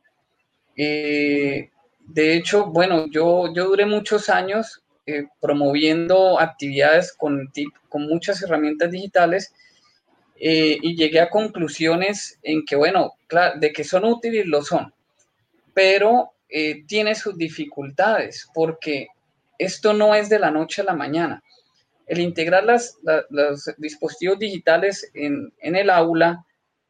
Eh, 0.74 1.68
de 2.00 2.34
hecho, 2.34 2.66
bueno, 2.66 3.06
yo, 3.10 3.52
yo 3.54 3.66
duré 3.66 3.84
muchos 3.84 4.30
años 4.30 4.82
eh, 5.06 5.26
promoviendo 5.40 6.40
actividades 6.40 7.12
con, 7.12 7.52
con 7.88 8.06
muchas 8.06 8.42
herramientas 8.42 8.90
digitales 8.90 9.52
y 10.42 10.96
llegué 10.96 11.20
a 11.20 11.28
conclusiones 11.28 12.38
en 12.42 12.64
que, 12.64 12.74
bueno, 12.74 13.12
claro, 13.26 13.60
de 13.60 13.74
que 13.74 13.84
son 13.84 14.06
útiles, 14.06 14.46
lo 14.46 14.62
son, 14.62 14.90
pero 15.74 16.32
tiene 16.86 17.14
sus 17.14 17.36
dificultades 17.36 18.48
porque 18.54 19.08
esto 19.60 19.92
no 19.92 20.14
es 20.14 20.28
de 20.28 20.38
la 20.38 20.50
noche 20.50 20.80
a 20.80 20.86
la 20.86 20.94
mañana. 20.94 21.42
El 22.06 22.20
integrar 22.20 22.64
los 22.64 23.70
dispositivos 23.76 24.38
digitales 24.38 25.10
en, 25.14 25.52
el 25.60 25.90
aula 25.90 26.44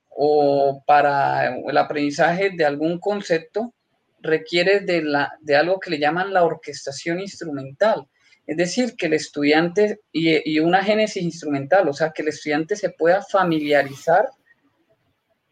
o 0.09 0.83
para 0.87 1.57
el 1.57 1.77
aprendizaje 1.77 2.51
de 2.51 2.65
algún 2.65 2.99
concepto 3.01 3.75
requiere 4.21 4.81
de 4.81 5.57
algo 5.57 5.81
que 5.81 5.91
le 5.91 5.99
llaman 5.99 6.33
la 6.33 6.45
orquestación 6.45 7.21
instrumental. 7.21 8.07
Es 8.47 8.57
decir, 8.57 8.95
que 8.97 9.07
el 9.07 9.15
estudiante 9.15 10.01
y, 10.13 10.51
y 10.51 10.61
una 10.61 10.83
génesis 10.83 11.23
instrumental, 11.23 11.89
o 11.89 11.93
sea, 11.93 12.11
que 12.11 12.23
el 12.23 12.29
estudiante 12.29 12.77
se 12.77 12.91
pueda 12.91 13.23
familiarizar 13.23 14.29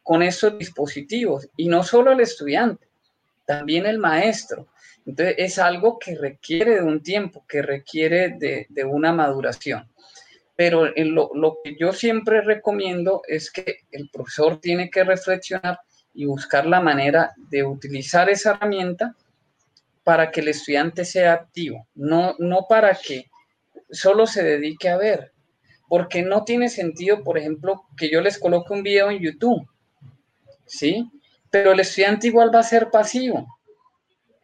con 0.02 0.22
esos 0.22 0.56
dispositivos 0.56 1.48
y 1.56 1.68
no 1.68 1.82
solo 1.82 2.12
el 2.12 2.20
estudiante, 2.20 2.88
también 3.44 3.86
el 3.86 3.98
maestro. 3.98 4.68
Entonces 5.08 5.36
es 5.38 5.58
algo 5.58 5.98
que 5.98 6.14
requiere 6.16 6.74
de 6.74 6.82
un 6.82 7.02
tiempo, 7.02 7.42
que 7.48 7.62
requiere 7.62 8.36
de, 8.38 8.84
una 8.84 9.10
maduración. 9.10 9.90
Pero 10.54 10.84
lo, 10.94 11.30
lo, 11.34 11.60
que 11.64 11.76
yo 11.80 11.94
siempre 11.94 12.42
recomiendo 12.42 13.22
es 13.26 13.50
que 13.50 13.78
el 13.90 14.10
profesor 14.10 14.60
tiene 14.60 14.90
que 14.90 15.04
reflexionar 15.04 15.80
y 16.12 16.26
buscar 16.26 16.66
la 16.66 16.80
manera 16.80 17.32
de 17.48 17.64
utilizar 17.64 18.28
esa 18.28 18.50
herramienta 18.50 19.16
para 20.04 20.30
que 20.30 20.40
el 20.40 20.48
estudiante 20.48 21.06
sea 21.06 21.32
activo, 21.32 21.86
no, 21.94 22.34
no 22.38 22.66
para 22.68 22.94
que 22.94 23.30
solo 23.90 24.26
se 24.26 24.42
dedique 24.42 24.90
a 24.90 24.98
ver, 24.98 25.32
porque 25.88 26.20
no 26.20 26.44
tiene 26.44 26.68
sentido, 26.68 27.24
por 27.24 27.38
ejemplo, 27.38 27.86
que 27.96 28.10
yo 28.10 28.20
les 28.20 28.38
coloque 28.38 28.74
un 28.74 28.82
video 28.82 29.10
en 29.10 29.20
YouTube, 29.20 29.66
¿sí? 30.66 31.10
Pero 31.50 31.72
el 31.72 31.80
estudiante 31.80 32.26
igual 32.26 32.54
va 32.54 32.60
a 32.60 32.62
ser 32.62 32.90
pasivo 32.90 33.57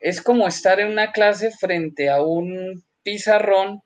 es 0.05 0.21
como 0.21 0.47
estar 0.47 0.81
en 0.81 0.89
una 0.89 1.13
clase 1.13 1.51
frente 1.51 2.11
a 2.11 2.21
un 2.21 2.85
pizarrón, 3.03 3.83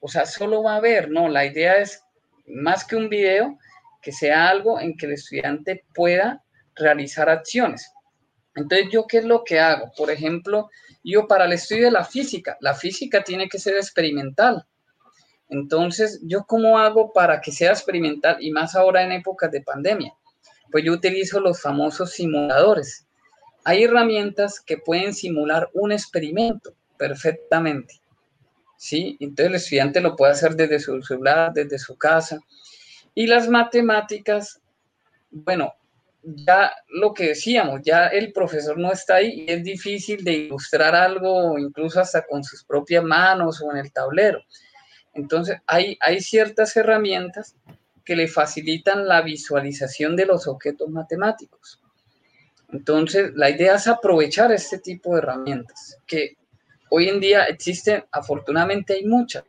o 0.00 0.08
sea, 0.08 0.26
solo 0.26 0.64
va 0.64 0.74
a 0.74 0.80
ver, 0.80 1.08
no, 1.08 1.28
la 1.28 1.46
idea 1.46 1.76
es 1.78 2.02
más 2.46 2.84
que 2.84 2.96
un 2.96 3.08
video, 3.08 3.56
que 4.02 4.10
sea 4.10 4.48
algo 4.48 4.80
en 4.80 4.96
que 4.96 5.06
el 5.06 5.12
estudiante 5.12 5.84
pueda 5.94 6.42
realizar 6.74 7.30
acciones. 7.30 7.92
Entonces, 8.56 8.88
¿yo 8.90 9.06
qué 9.06 9.18
es 9.18 9.24
lo 9.24 9.44
que 9.44 9.60
hago? 9.60 9.92
Por 9.96 10.10
ejemplo, 10.10 10.68
yo 11.04 11.28
para 11.28 11.44
el 11.44 11.52
estudio 11.52 11.84
de 11.84 11.92
la 11.92 12.04
física, 12.04 12.56
la 12.60 12.74
física 12.74 13.22
tiene 13.22 13.48
que 13.48 13.60
ser 13.60 13.76
experimental. 13.76 14.66
Entonces, 15.48 16.20
¿yo 16.24 16.44
cómo 16.44 16.76
hago 16.76 17.12
para 17.12 17.40
que 17.40 17.52
sea 17.52 17.70
experimental 17.70 18.36
y 18.40 18.50
más 18.50 18.74
ahora 18.74 19.04
en 19.04 19.12
épocas 19.12 19.52
de 19.52 19.62
pandemia? 19.62 20.12
Pues 20.72 20.82
yo 20.84 20.92
utilizo 20.92 21.38
los 21.38 21.62
famosos 21.62 22.10
simuladores. 22.10 23.06
Hay 23.64 23.84
herramientas 23.84 24.60
que 24.60 24.78
pueden 24.78 25.14
simular 25.14 25.68
un 25.74 25.92
experimento 25.92 26.74
perfectamente. 26.96 28.00
¿Sí? 28.76 29.16
Entonces 29.20 29.46
el 29.46 29.54
estudiante 29.56 30.00
lo 30.00 30.16
puede 30.16 30.32
hacer 30.32 30.54
desde 30.56 30.80
su 30.80 31.02
celular, 31.02 31.52
desde 31.52 31.78
su 31.78 31.96
casa. 31.96 32.40
Y 33.14 33.26
las 33.26 33.48
matemáticas, 33.48 34.60
bueno, 35.30 35.74
ya 36.22 36.72
lo 36.88 37.12
que 37.12 37.28
decíamos, 37.28 37.80
ya 37.82 38.06
el 38.06 38.32
profesor 38.32 38.78
no 38.78 38.92
está 38.92 39.16
ahí 39.16 39.44
y 39.46 39.52
es 39.52 39.62
difícil 39.64 40.22
de 40.22 40.32
ilustrar 40.32 40.94
algo, 40.94 41.58
incluso 41.58 42.00
hasta 42.00 42.24
con 42.26 42.44
sus 42.44 42.64
propias 42.64 43.04
manos 43.04 43.60
o 43.62 43.70
en 43.70 43.78
el 43.78 43.92
tablero. 43.92 44.40
Entonces, 45.14 45.58
hay, 45.66 45.98
hay 46.00 46.20
ciertas 46.20 46.76
herramientas 46.76 47.56
que 48.04 48.16
le 48.16 48.28
facilitan 48.28 49.06
la 49.08 49.22
visualización 49.22 50.16
de 50.16 50.26
los 50.26 50.46
objetos 50.46 50.88
matemáticos. 50.88 51.80
Entonces, 52.72 53.32
la 53.34 53.50
idea 53.50 53.74
es 53.74 53.88
aprovechar 53.88 54.52
este 54.52 54.78
tipo 54.78 55.14
de 55.14 55.18
herramientas 55.18 55.98
que 56.06 56.36
hoy 56.90 57.08
en 57.08 57.20
día 57.20 57.44
existen, 57.44 58.04
afortunadamente 58.12 58.94
hay 58.94 59.04
muchas, 59.04 59.44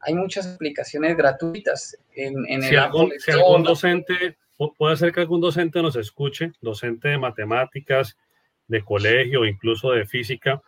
hay 0.00 0.14
muchas 0.14 0.46
aplicaciones 0.46 1.16
gratuitas 1.16 1.96
en, 2.14 2.46
en 2.48 2.62
si 2.62 2.74
el 2.74 2.78
algún, 2.78 3.12
si 3.18 3.30
algún 3.30 3.62
docente, 3.62 4.36
puede 4.76 4.96
ser 4.96 5.12
que 5.12 5.20
algún 5.20 5.40
docente 5.40 5.82
nos 5.82 5.96
escuche, 5.96 6.52
docente 6.60 7.08
de 7.08 7.18
matemáticas, 7.18 8.16
de 8.68 8.82
colegio, 8.82 9.44
incluso 9.44 9.90
de 9.92 10.06
física, 10.06 10.62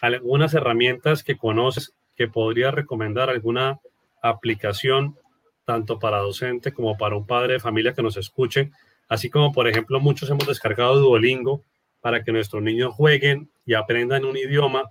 algunas 0.00 0.54
herramientas 0.54 1.22
que 1.22 1.36
conoces 1.36 1.94
que 2.16 2.28
podría 2.28 2.70
recomendar 2.70 3.30
alguna 3.30 3.80
aplicación 4.22 5.16
tanto 5.64 5.98
para 5.98 6.18
docente 6.18 6.72
como 6.72 6.96
para 6.96 7.16
un 7.16 7.26
padre 7.26 7.54
de 7.54 7.60
familia 7.60 7.94
que 7.94 8.02
nos 8.02 8.16
escuche 8.16 8.70
Así 9.08 9.30
como, 9.30 9.52
por 9.52 9.68
ejemplo, 9.68 10.00
muchos 10.00 10.30
hemos 10.30 10.46
descargado 10.46 10.96
Duolingo 10.96 11.62
para 12.00 12.24
que 12.24 12.32
nuestros 12.32 12.62
niños 12.62 12.94
jueguen 12.94 13.50
y 13.66 13.74
aprendan 13.74 14.24
un 14.24 14.36
idioma. 14.36 14.90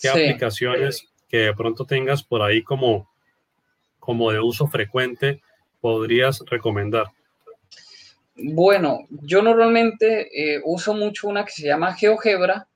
¿Qué 0.00 0.08
sí. 0.08 0.08
aplicaciones 0.08 1.08
que 1.28 1.38
de 1.38 1.54
pronto 1.54 1.84
tengas 1.84 2.22
por 2.22 2.42
ahí 2.42 2.62
como, 2.62 3.10
como 3.98 4.30
de 4.30 4.40
uso 4.40 4.66
frecuente 4.66 5.40
podrías 5.80 6.42
recomendar? 6.46 7.06
Bueno, 8.36 9.06
yo 9.10 9.40
normalmente 9.40 10.28
eh, 10.32 10.60
uso 10.64 10.94
mucho 10.94 11.28
una 11.28 11.44
que 11.44 11.52
se 11.52 11.66
llama 11.66 11.94
GeoGebra, 11.94 12.68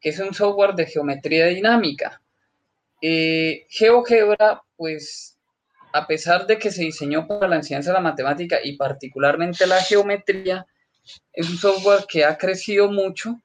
que 0.00 0.10
es 0.10 0.18
un 0.20 0.32
software 0.32 0.74
de 0.74 0.86
geometría 0.86 1.46
dinámica. 1.46 2.22
Eh, 3.00 3.66
GeoGebra, 3.68 4.62
pues, 4.76 5.31
a 5.92 6.06
pesar 6.06 6.46
de 6.46 6.58
que 6.58 6.70
se 6.70 6.82
diseñó 6.82 7.26
para 7.26 7.48
la 7.48 7.56
enseñanza 7.56 7.90
de 7.90 7.94
la 7.94 8.00
matemática 8.00 8.58
y 8.62 8.76
particularmente 8.76 9.66
la 9.66 9.80
geometría, 9.80 10.66
es 11.32 11.50
un 11.50 11.56
software 11.56 12.06
que 12.08 12.24
ha 12.24 12.38
crecido 12.38 12.90
mucho 12.90 13.40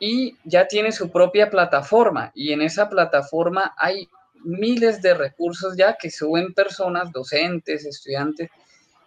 y 0.00 0.36
ya 0.44 0.66
tiene 0.66 0.90
su 0.90 1.10
propia 1.10 1.50
plataforma 1.50 2.32
y 2.34 2.52
en 2.52 2.62
esa 2.62 2.88
plataforma 2.88 3.74
hay 3.76 4.08
miles 4.44 5.00
de 5.00 5.14
recursos 5.14 5.76
ya 5.76 5.96
que 5.96 6.10
suben 6.10 6.52
personas, 6.54 7.12
docentes, 7.12 7.84
estudiantes 7.84 8.50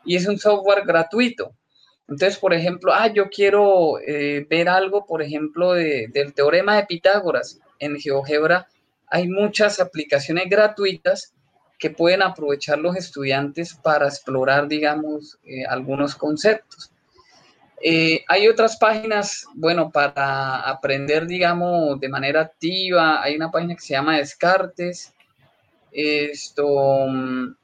y 0.06 0.16
es 0.16 0.28
un 0.28 0.38
software 0.38 0.86
gratuito. 0.86 1.54
Entonces, 2.08 2.38
por 2.38 2.54
ejemplo, 2.54 2.94
ah, 2.94 3.08
yo 3.08 3.30
quiero 3.30 4.00
eh, 4.00 4.46
ver 4.48 4.70
algo, 4.70 5.06
por 5.06 5.24
ejemplo, 5.24 5.74
del 5.74 6.34
teorema 6.36 6.76
de 6.76 6.86
Pitágoras 6.86 7.60
en 7.80 8.00
GeoGebra. 8.00 8.68
Hay 9.08 9.28
muchas 9.28 9.80
aplicaciones 9.80 10.48
gratuitas 10.48 11.34
que 11.78 11.90
pueden 11.90 12.22
aprovechar 12.22 12.78
los 12.80 12.96
estudiantes 12.96 13.74
para 13.74 14.08
explorar, 14.08 14.68
digamos, 14.68 15.38
eh, 15.46 15.66
algunos 15.68 16.16
conceptos. 16.16 16.92
Eh, 17.82 18.24
hay 18.28 18.48
otras 18.48 18.78
páginas, 18.78 19.46
bueno, 19.54 19.92
para 19.92 20.62
aprender, 20.62 21.28
digamos, 21.28 22.00
de 22.00 22.10
manera 22.10 22.42
activa. 22.42 23.22
Hay 23.22 23.36
una 23.36 23.52
página 23.52 23.76
que 23.76 23.82
se 23.82 23.94
llama 23.94 24.18
Descartes. 24.18 25.14
Esto, 25.92 27.08
mm, 27.08 27.56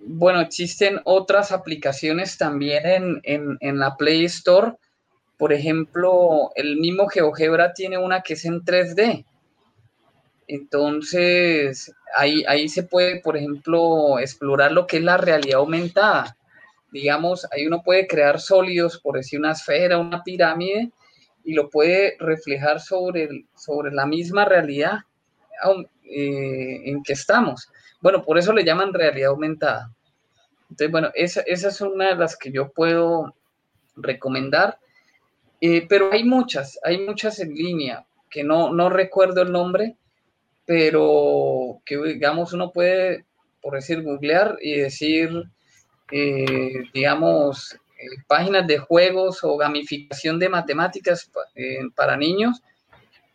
bueno, 0.00 0.40
existen 0.40 1.00
otras 1.04 1.52
aplicaciones 1.52 2.38
también 2.38 3.20
en, 3.22 3.78
la 3.78 3.96
Play 3.96 4.24
Store. 4.24 4.74
Por 5.38 5.52
ejemplo, 5.52 6.50
el 6.54 6.76
mismo 6.78 7.06
GeoGebra 7.06 7.72
tiene 7.72 7.98
una 7.98 8.22
que 8.22 8.34
es 8.34 8.44
en 8.44 8.64
3D. 8.64 9.24
Entonces, 10.52 11.94
ahí, 12.16 12.42
ahí 12.48 12.68
se 12.68 12.82
puede, 12.82 13.20
por 13.20 13.36
ejemplo, 13.36 14.18
explorar 14.18 14.72
lo 14.72 14.84
que 14.84 14.96
es 14.96 15.02
la 15.04 15.16
realidad 15.16 15.60
aumentada. 15.60 16.36
Digamos, 16.90 17.46
ahí 17.52 17.68
uno 17.68 17.84
puede 17.84 18.08
crear 18.08 18.40
sólidos, 18.40 18.98
por 18.98 19.14
decir 19.14 19.38
una 19.38 19.52
esfera, 19.52 19.98
una 19.98 20.24
pirámide, 20.24 20.90
y 21.44 21.54
lo 21.54 21.70
puede 21.70 22.16
reflejar 22.18 22.80
sobre, 22.80 23.44
sobre 23.54 23.92
la 23.92 24.06
misma 24.06 24.44
realidad 24.44 24.98
eh, 26.02 26.80
en 26.84 27.04
que 27.04 27.12
estamos. 27.12 27.70
Bueno, 28.00 28.24
por 28.24 28.36
eso 28.36 28.52
le 28.52 28.64
llaman 28.64 28.92
realidad 28.92 29.30
aumentada. 29.30 29.94
Entonces, 30.62 30.90
bueno, 30.90 31.10
esa, 31.14 31.42
es 31.42 31.80
una 31.80 32.08
de 32.08 32.16
las 32.16 32.36
que 32.36 32.50
yo 32.50 32.72
puedo 32.72 33.36
recomendar. 33.94 34.80
Eh, 35.60 35.86
pero 35.88 36.10
hay 36.12 36.24
muchas, 36.24 36.76
hay 36.82 36.98
muchas 37.06 37.38
en 37.38 37.54
línea 37.54 38.04
que 38.28 38.42
no, 38.42 38.72
no 38.72 38.88
recuerdo 38.90 39.42
el 39.42 39.52
nombre, 39.52 39.96
pero 40.66 41.80
que 41.84 41.96
digamos 41.98 42.52
uno 42.52 42.72
puede, 42.72 43.24
por 43.60 43.74
decir, 43.74 44.02
googlear 44.02 44.56
y 44.60 44.76
decir, 44.76 45.30
eh, 46.12 46.84
digamos, 46.92 47.78
páginas 48.26 48.66
de 48.66 48.78
juegos 48.78 49.40
o 49.42 49.56
gamificación 49.56 50.38
de 50.38 50.48
matemáticas 50.48 51.30
para 51.94 52.16
niños. 52.16 52.62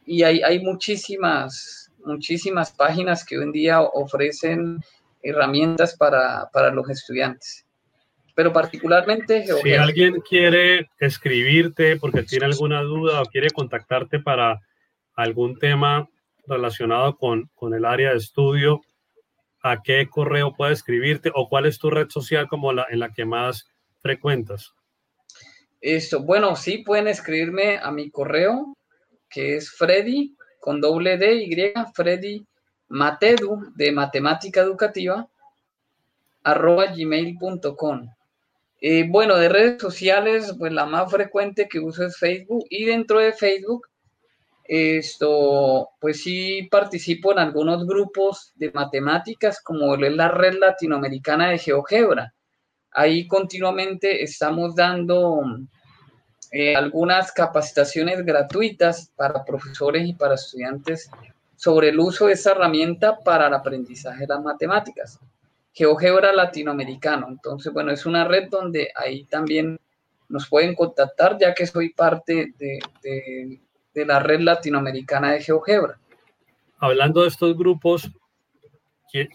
Y 0.06 0.24
hay, 0.24 0.42
hay 0.42 0.60
muchísimas, 0.60 1.92
muchísimas 2.06 2.72
páginas 2.72 3.26
que 3.26 3.38
hoy 3.38 3.44
en 3.44 3.52
día 3.52 3.82
ofrecen 3.82 4.80
herramientas 5.26 5.96
para, 5.98 6.50
los 6.72 6.90
estudiantes. 6.90 7.66
Pero 8.36 8.54
particularmente... 8.54 9.46
Si 9.64 9.74
alguien 9.74 10.22
quiere 10.22 10.90
escribirte 11.00 11.98
porque 11.98 12.24
tiene 12.24 12.46
alguna 12.46 12.82
duda 12.82 13.22
o 13.22 13.26
quiere 13.26 13.50
contactarte 13.50 14.20
para 14.20 14.62
algún 15.16 15.58
tema 15.58 16.08
relacionado 16.48 17.18
con, 17.18 17.50
con 17.56 17.74
el 17.74 17.86
área 17.86 18.12
de 18.12 18.18
estudio, 18.18 18.82
¿a 19.62 19.82
qué 19.82 20.08
correo 20.10 20.54
puede 20.54 20.74
escribirte 20.74 21.32
o 21.34 21.50
cuál 21.50 21.66
es 21.66 21.80
tu 21.80 21.90
red 21.90 22.10
social 22.10 22.48
como 22.48 22.72
la, 22.72 22.86
en 22.90 23.00
la 23.00 23.12
que 23.12 23.26
más 23.26 23.68
frecuentas? 24.00 24.74
Esto, 25.82 26.24
bueno, 26.24 26.56
sí 26.56 26.80
pueden 26.80 27.08
escribirme 27.08 27.78
a 27.78 27.92
mi 27.92 28.10
correo, 28.10 28.76
que 29.30 29.58
es 29.58 29.72
Freddy 29.72 30.36
con 30.60 30.82
doble 30.82 31.18
D 31.18 31.36
Y, 31.36 31.74
Freddy 31.94 32.46
Matedu 32.88 33.72
de 33.76 33.92
Matemática 33.92 34.62
Educativa, 34.62 35.28
arroba 36.44 36.88
gmail.com. 36.88 38.10
Eh, 38.82 39.06
bueno, 39.10 39.36
de 39.38 39.50
redes 39.50 39.82
sociales, 39.82 40.56
pues 40.58 40.72
la 40.72 40.86
más 40.86 41.12
frecuente 41.12 41.68
que 41.68 41.80
uso 41.80 42.06
es 42.06 42.18
Facebook 42.18 42.66
y 42.70 42.86
dentro 42.86 43.20
de 43.20 43.34
Facebook, 43.34 43.88
esto, 44.68 45.90
pues 46.00 46.24
sí 46.24 46.68
participo 46.72 47.32
en 47.32 47.40
algunos 47.40 47.86
grupos 47.86 48.52
de 48.56 48.72
matemáticas 48.72 49.62
como 49.62 49.96
es 49.96 50.14
la 50.16 50.30
Red 50.30 50.56
Latinoamericana 50.60 51.50
de 51.50 51.60
GeoGebra. 51.60 52.34
Ahí 52.92 53.28
continuamente 53.28 54.24
estamos 54.24 54.76
dando 54.76 55.42
eh, 56.52 56.76
algunas 56.76 57.32
capacitaciones 57.32 58.26
gratuitas 58.26 59.12
para 59.16 59.44
profesores 59.44 60.08
y 60.08 60.14
para 60.14 60.36
estudiantes 60.36 61.10
sobre 61.56 61.90
el 61.90 62.00
uso 62.00 62.28
de 62.28 62.34
esta 62.34 62.52
herramienta 62.52 63.20
para 63.20 63.48
el 63.48 63.54
aprendizaje 63.54 64.22
de 64.22 64.28
las 64.28 64.44
matemáticas. 64.44 65.20
GeoGebra 65.74 66.32
Latinoamericano. 66.32 67.28
Entonces, 67.30 67.74
bueno, 67.74 67.92
es 67.92 68.06
una 68.06 68.26
red 68.26 68.50
donde 68.50 68.90
ahí 68.96 69.26
también 69.26 69.78
nos 70.30 70.48
pueden 70.48 70.74
contactar, 70.74 71.38
ya 71.38 71.54
que 71.54 71.68
soy 71.68 71.90
parte 71.90 72.54
de, 72.58 73.60
la 74.04 74.20
red 74.20 74.42
latinoamericana 74.42 75.34
de 75.34 75.42
GeoGebra. 75.42 76.00
Hablando 76.80 77.22
de 77.22 77.30
estos 77.30 77.56
grupos, 77.56 78.12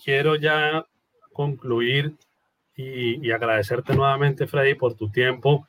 quiero 0.04 0.34
ya 0.34 0.84
concluir 1.32 2.16
y, 2.76 3.26
y 3.26 3.30
agradecerte 3.30 3.94
nuevamente, 3.94 4.46
Freddy, 4.46 4.74
por 4.74 4.94
tu 4.94 5.08
tiempo 5.08 5.66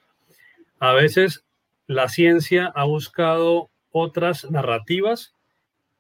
a 0.82 0.94
veces 0.94 1.46
la 1.86 2.10
ciencia 2.10 2.72
ha 2.74 2.86
buscado 2.86 3.70
otras 3.92 4.50
narrativas 4.50 5.36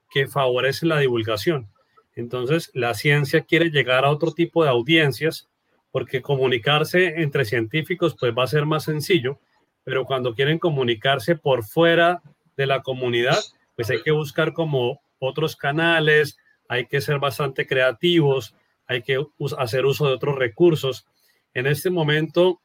que 0.09 0.25
favorecen 0.25 0.89
la 0.89 0.97
divulgación. 0.97 1.69
Entonces, 2.15 2.71
la 2.73 2.95
ciencia 2.95 3.41
quiere 3.41 3.69
llegar 3.69 4.05
a 4.05 4.09
otro 4.09 4.31
tipo 4.31 4.63
de 4.63 4.71
audiencias 4.71 5.47
porque 5.91 6.23
comunicarse 6.23 7.21
entre 7.21 7.45
científicos 7.45 8.15
pues 8.19 8.33
va 8.35 8.43
a 8.43 8.47
ser 8.47 8.65
más 8.65 8.85
sencillo, 8.85 9.39
pero 9.83 10.05
cuando 10.05 10.33
quieren 10.33 10.57
comunicarse 10.57 11.35
por 11.35 11.63
fuera 11.63 12.23
de 12.57 12.65
la 12.65 12.81
comunidad, 12.81 13.39
pues 13.75 13.89
hay 13.89 14.01
que 14.01 14.11
buscar 14.11 14.53
como 14.53 15.01
otros 15.19 15.55
canales, 15.55 16.37
hay 16.67 16.87
que 16.87 17.01
ser 17.01 17.19
bastante 17.19 17.67
creativos, 17.67 18.55
hay 18.87 19.01
que 19.01 19.23
hacer 19.57 19.85
uso 19.85 20.07
de 20.07 20.13
otros 20.13 20.35
recursos. 20.37 21.05
En 21.53 21.67
este 21.67 21.89
momento, 21.89 22.61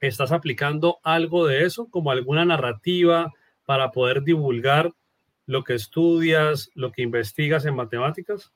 ¿Estás 0.00 0.30
aplicando 0.30 1.00
algo 1.02 1.46
de 1.46 1.64
eso, 1.64 1.88
como 1.90 2.12
alguna 2.12 2.44
narrativa 2.44 3.32
para 3.66 3.90
poder 3.90 4.22
divulgar 4.22 4.92
lo 5.46 5.64
que 5.64 5.74
estudias, 5.74 6.70
lo 6.74 6.92
que 6.92 7.02
investigas 7.02 7.64
en 7.64 7.74
matemáticas? 7.74 8.52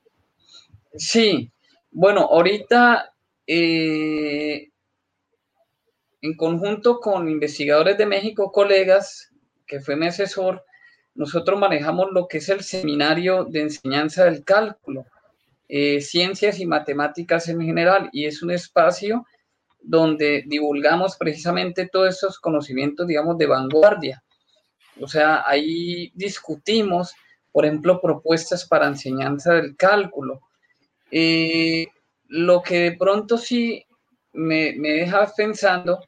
Sí, 0.95 1.51
bueno, 1.91 2.21
ahorita 2.21 3.13
eh, 3.45 4.69
en 6.21 6.37
conjunto 6.37 7.01
con 7.01 7.27
investigadores 7.27 7.97
de 7.97 8.05
México, 8.05 8.51
colegas, 8.51 9.32
fue 9.79 9.95
mi 9.95 10.07
asesor, 10.07 10.63
nosotros 11.15 11.59
manejamos 11.59 12.11
lo 12.11 12.27
que 12.27 12.39
es 12.39 12.49
el 12.49 12.63
seminario 12.63 13.45
de 13.45 13.61
enseñanza 13.61 14.25
del 14.25 14.43
cálculo, 14.43 15.05
eh, 15.67 16.01
ciencias 16.01 16.59
y 16.59 16.65
matemáticas 16.65 17.47
en 17.49 17.61
general, 17.61 18.09
y 18.11 18.25
es 18.25 18.41
un 18.41 18.51
espacio 18.51 19.25
donde 19.79 20.43
divulgamos 20.47 21.17
precisamente 21.17 21.89
todos 21.91 22.15
esos 22.15 22.39
conocimientos, 22.39 23.05
digamos, 23.05 23.37
de 23.37 23.47
vanguardia. 23.47 24.23
O 24.99 25.07
sea, 25.07 25.43
ahí 25.45 26.11
discutimos, 26.15 27.13
por 27.51 27.65
ejemplo, 27.65 27.99
propuestas 28.01 28.65
para 28.67 28.87
enseñanza 28.87 29.53
del 29.53 29.75
cálculo. 29.75 30.41
Eh, 31.11 31.87
lo 32.27 32.61
que 32.63 32.79
de 32.79 32.91
pronto 32.93 33.37
sí 33.37 33.85
me, 34.31 34.73
me 34.77 34.89
deja 34.89 35.31
pensando, 35.35 35.99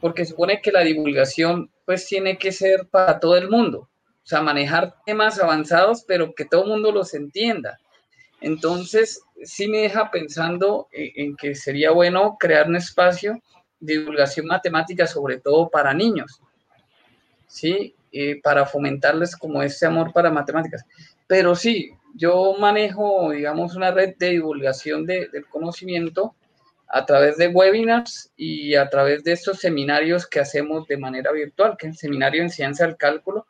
porque 0.00 0.24
supone 0.24 0.60
que 0.60 0.72
la 0.72 0.80
divulgación 0.80 1.70
pues 1.84 2.06
tiene 2.06 2.38
que 2.38 2.52
ser 2.52 2.86
para 2.88 3.20
todo 3.20 3.36
el 3.36 3.50
mundo, 3.50 3.80
o 3.80 4.26
sea, 4.26 4.40
manejar 4.40 4.96
temas 5.04 5.38
avanzados, 5.38 6.04
pero 6.06 6.34
que 6.34 6.44
todo 6.44 6.64
el 6.64 6.70
mundo 6.70 6.92
los 6.92 7.14
entienda. 7.14 7.78
Entonces, 8.40 9.22
sí 9.42 9.68
me 9.68 9.78
deja 9.78 10.10
pensando 10.10 10.88
en, 10.92 11.36
que 11.36 11.54
sería 11.54 11.90
bueno 11.90 12.36
crear 12.38 12.68
un 12.68 12.76
espacio 12.76 13.40
de 13.80 13.98
divulgación 13.98 14.46
matemática, 14.46 15.06
sobre 15.06 15.40
todo 15.40 15.68
para 15.68 15.94
niños, 15.94 16.40
¿sí? 17.46 17.94
Eh, 18.12 18.40
para 18.42 18.64
fomentarles 18.64 19.36
como 19.36 19.62
ese 19.62 19.86
amor 19.86 20.12
para 20.12 20.30
matemáticas. 20.30 20.84
Pero 21.26 21.54
sí, 21.54 21.90
yo 22.14 22.54
manejo, 22.58 23.30
digamos, 23.30 23.74
una 23.74 23.90
red 23.90 24.14
de 24.18 24.30
divulgación 24.30 25.04
del 25.04 25.46
conocimiento 25.50 26.34
a 26.88 27.06
través 27.06 27.36
de 27.36 27.48
webinars 27.48 28.32
y 28.36 28.74
a 28.74 28.88
través 28.88 29.24
de 29.24 29.32
estos 29.32 29.58
seminarios 29.58 30.26
que 30.26 30.40
hacemos 30.40 30.86
de 30.86 30.96
manera 30.96 31.32
virtual, 31.32 31.76
que 31.78 31.88
es 31.88 31.94
el 31.94 31.98
seminario 31.98 32.42
en 32.42 32.50
ciencia 32.50 32.86
del 32.86 32.96
cálculo, 32.96 33.46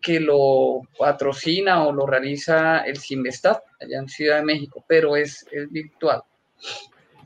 que 0.00 0.18
lo 0.18 0.82
patrocina 0.98 1.84
o 1.84 1.92
lo 1.92 2.06
realiza 2.06 2.80
el 2.80 2.96
Simvestat 2.96 3.62
allá 3.80 3.98
en 3.98 4.08
Ciudad 4.08 4.38
de 4.38 4.44
México, 4.44 4.84
pero 4.88 5.16
es, 5.16 5.46
es 5.52 5.70
virtual. 5.70 6.22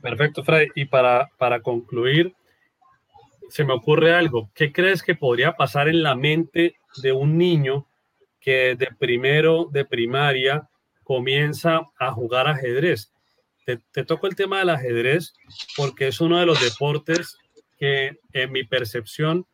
Perfecto, 0.01 0.43
Freddy. 0.43 0.67
Y 0.75 0.85
para, 0.85 1.29
para 1.37 1.59
concluir, 1.61 2.35
se 3.49 3.63
me 3.63 3.73
ocurre 3.73 4.13
algo. 4.13 4.49
¿Qué 4.53 4.71
crees 4.71 5.01
que 5.01 5.15
podría 5.15 5.53
pasar 5.53 5.87
en 5.87 6.03
la 6.03 6.15
mente 6.15 6.75
de 7.01 7.11
un 7.11 7.37
niño 7.37 7.87
que 8.39 8.75
de 8.75 8.87
primero 8.97 9.65
de 9.65 9.85
primaria 9.85 10.69
comienza 11.03 11.81
a 11.97 12.11
jugar 12.11 12.47
ajedrez? 12.47 13.11
Te, 13.67 13.81
te 13.91 14.05
toco 14.05 14.27
el 14.27 14.35
tema 14.37 14.59
del 14.59 14.69
ajedrez 14.69 15.33
porque 15.75 16.07
es 16.07 16.21
uno 16.21 16.39
de 16.39 16.45
los 16.45 16.61
deportes 16.61 17.37
que 17.77 18.17
en 18.31 18.51
mi 18.53 18.63
percepción 18.63 19.45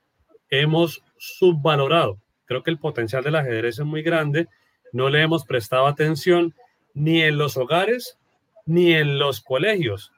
hemos 0.49 1.02
subvalorado. 1.17 2.19
Creo 2.45 2.62
que 2.62 2.69
el 2.69 2.78
potencial 2.78 3.23
del 3.23 3.38
ajedrez 3.38 3.80
es 3.80 3.86
muy 3.86 4.04
grande. 4.04 4.47
No 4.91 5.10
le 5.10 5.23
hemos 5.23 5.45
prestado 5.45 5.88
atención 5.88 6.54
ni 6.93 7.23
en 7.23 7.39
los 7.39 7.58
hogares 7.58 8.19
ni 8.67 8.93
en 8.93 9.17
los 9.17 9.41
colegios. 9.41 10.12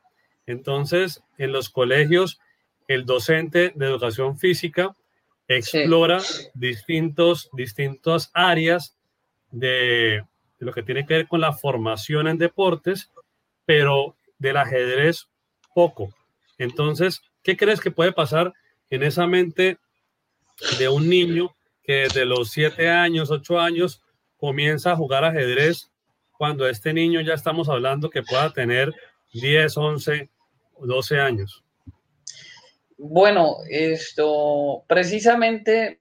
Entonces, 0.45 1.23
en 1.37 1.53
los 1.53 1.69
colegios, 1.69 2.41
el 2.89 3.05
docente 3.05 3.71
de 3.75 3.85
educación 3.85 4.37
física 4.37 4.93
explora 5.47 6.21
distintos, 6.53 7.49
distintas 7.53 8.29
áreas 8.33 8.97
de, 9.51 10.21
de, 10.59 10.65
lo 10.65 10.73
que 10.73 10.83
tiene 10.83 11.05
que 11.05 11.13
ver 11.13 11.27
con 11.27 11.39
la 11.39 11.53
formación 11.53 12.27
en 12.27 12.37
deportes, 12.37 13.09
pero 13.65 14.15
del 14.37 14.57
ajedrez 14.57 15.27
poco. 15.73 16.13
Entonces, 16.57 17.21
¿qué 17.43 17.57
crees 17.57 17.79
que 17.79 17.91
puede 17.91 18.11
pasar 18.11 18.53
en 18.89 19.03
esa 19.03 19.27
mente 19.27 19.77
de 20.79 20.89
un 20.89 21.09
niño 21.09 21.55
que 21.83 22.03
desde 22.03 22.25
los 22.25 22.51
7 22.51 22.89
años, 22.89 23.31
8 23.31 23.59
años, 23.59 24.01
comienza 24.37 24.91
a 24.91 24.95
jugar 24.95 25.23
ajedrez 25.23 25.91
cuando 26.37 26.67
este 26.67 26.93
niño 26.93 27.21
ya 27.21 27.33
estamos 27.33 27.69
hablando 27.69 28.09
que 28.09 28.23
pueda 28.23 28.51
tener 28.51 28.93
10, 29.33 29.77
11, 29.77 30.29
12 30.79 31.19
años? 31.19 31.63
Bueno, 32.97 33.57
esto 33.69 34.83
precisamente, 34.87 35.99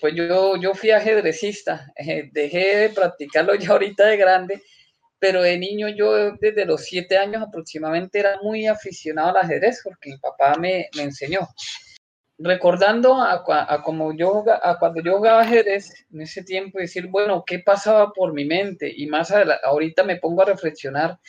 pues 0.00 0.14
yo, 0.14 0.56
yo 0.56 0.74
fui 0.74 0.90
ajedrecista, 0.90 1.92
eh, 1.96 2.30
dejé 2.32 2.76
de 2.76 2.88
practicarlo 2.90 3.54
ya 3.54 3.70
ahorita 3.70 4.06
de 4.06 4.16
grande, 4.16 4.62
pero 5.22 5.40
de 5.40 5.56
niño 5.56 5.88
yo 5.88 6.32
desde 6.32 6.64
los 6.64 6.82
siete 6.82 7.16
años 7.16 7.44
aproximadamente 7.44 8.18
era 8.18 8.40
muy 8.42 8.66
aficionado 8.66 9.28
al 9.28 9.36
ajedrez 9.36 9.80
porque 9.84 10.10
mi 10.10 10.18
papá 10.18 10.56
me, 10.58 10.88
me 10.96 11.04
enseñó. 11.04 11.46
Recordando 12.38 13.14
a, 13.22 13.44
a, 13.46 13.82
como 13.84 14.12
yo, 14.16 14.44
a 14.48 14.80
cuando 14.80 15.00
yo 15.00 15.18
jugaba 15.18 15.42
ajedrez 15.42 16.06
en 16.12 16.22
ese 16.22 16.42
tiempo, 16.42 16.80
decir, 16.80 17.06
bueno, 17.06 17.44
¿qué 17.46 17.60
pasaba 17.60 18.12
por 18.12 18.32
mi 18.32 18.44
mente? 18.44 18.92
Y 18.92 19.06
más 19.06 19.30
adelante, 19.30 19.62
ahorita 19.64 20.02
me 20.02 20.16
pongo 20.16 20.42
a 20.42 20.46
reflexionar 20.46 21.20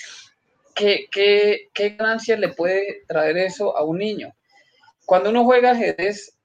¿qué, 0.73 1.05
qué, 1.11 1.69
qué 1.71 1.89
ganancias 1.89 2.39
le 2.39 2.49
puede 2.49 3.03
traer 3.07 3.37
eso 3.37 3.77
a 3.77 3.83
un 3.83 3.99
niño? 3.99 4.33
Cuando 5.05 5.29
uno 5.29 5.43
juega 5.43 5.69
ajedrez, 5.69 6.35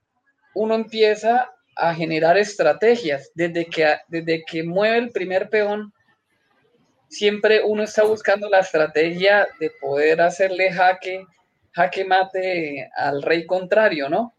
uno 0.53 0.75
empieza 0.75 1.49
a 1.75 1.95
generar 1.95 2.37
estrategias. 2.37 3.31
Desde 3.33 3.65
que, 3.65 3.95
desde 4.07 4.43
que 4.45 4.61
mueve 4.61 4.99
el 4.99 5.09
primer 5.09 5.49
peón, 5.49 5.91
siempre 7.09 7.63
uno 7.63 7.83
está 7.83 8.03
buscando 8.03 8.49
la 8.49 8.59
estrategia 8.59 9.47
de 9.59 9.71
poder 9.81 10.21
hacerle 10.21 10.71
jaque, 10.71 11.25
jaque 11.73 12.05
mate 12.05 12.89
al 12.95 13.21
rey 13.21 13.45
contrario, 13.45 14.09
¿no? 14.09 14.33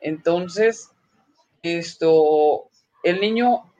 Entonces, 0.00 0.90
esto, 1.62 2.68
el 3.02 3.20
niño 3.20 3.72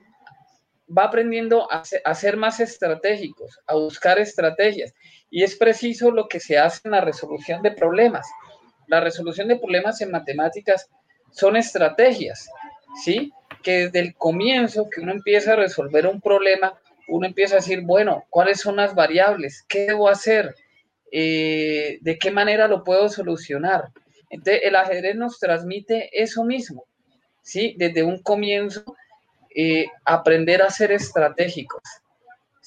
va 0.95 1.05
aprendiendo 1.05 1.71
a 1.71 1.83
a 2.03 2.15
ser 2.15 2.37
más 2.37 2.59
estratégicos, 2.59 3.59
a 3.67 3.75
buscar 3.75 4.19
estrategias. 4.19 4.93
Y 5.29 5.43
es 5.43 5.55
preciso 5.55 6.11
lo 6.11 6.27
que 6.27 6.39
se 6.39 6.57
hace 6.57 6.81
en 6.85 6.91
la 6.91 7.01
resolución 7.01 7.61
de 7.61 7.71
problemas. 7.71 8.27
La 8.87 8.99
resolución 8.99 9.47
de 9.47 9.59
problemas 9.59 10.01
en 10.01 10.11
matemáticas 10.11 10.89
son 11.31 11.55
estrategias, 11.55 12.49
¿sí? 13.03 13.31
Que 13.61 13.85
desde 13.85 13.99
el 13.99 14.15
comienzo 14.15 14.89
que 14.89 15.01
uno 15.01 15.11
empieza 15.11 15.53
a 15.53 15.57
resolver 15.57 16.07
un 16.07 16.21
problema, 16.21 16.79
uno 17.09 17.27
empieza 17.27 17.55
a 17.55 17.57
decir, 17.57 17.81
bueno, 17.81 18.25
¿cuáles 18.29 18.59
son 18.59 18.75
las 18.75 18.95
variables? 18.95 19.65
¿Qué 19.67 19.87
debo 19.87 20.09
hacer? 20.09 20.55
Eh, 21.11 21.99
¿De 22.01 22.17
qué 22.17 22.31
manera 22.31 22.67
lo 22.67 22.83
puedo 22.83 23.09
solucionar? 23.09 23.85
Entonces, 24.29 24.61
el 24.63 24.75
ajedrez 24.75 25.15
nos 25.15 25.39
transmite 25.39 26.09
eso 26.13 26.43
mismo, 26.43 26.85
¿sí? 27.41 27.75
Desde 27.77 28.03
un 28.03 28.21
comienzo, 28.21 28.95
eh, 29.55 29.87
aprender 30.05 30.61
a 30.61 30.69
ser 30.69 30.91
estratégicos. 30.91 31.81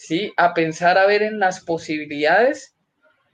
¿sí? 0.03 0.33
A 0.37 0.53
pensar 0.53 0.99
a 0.99 1.07
ver 1.07 1.23
en 1.23 1.39
las 1.39 1.61
posibilidades 1.61 2.75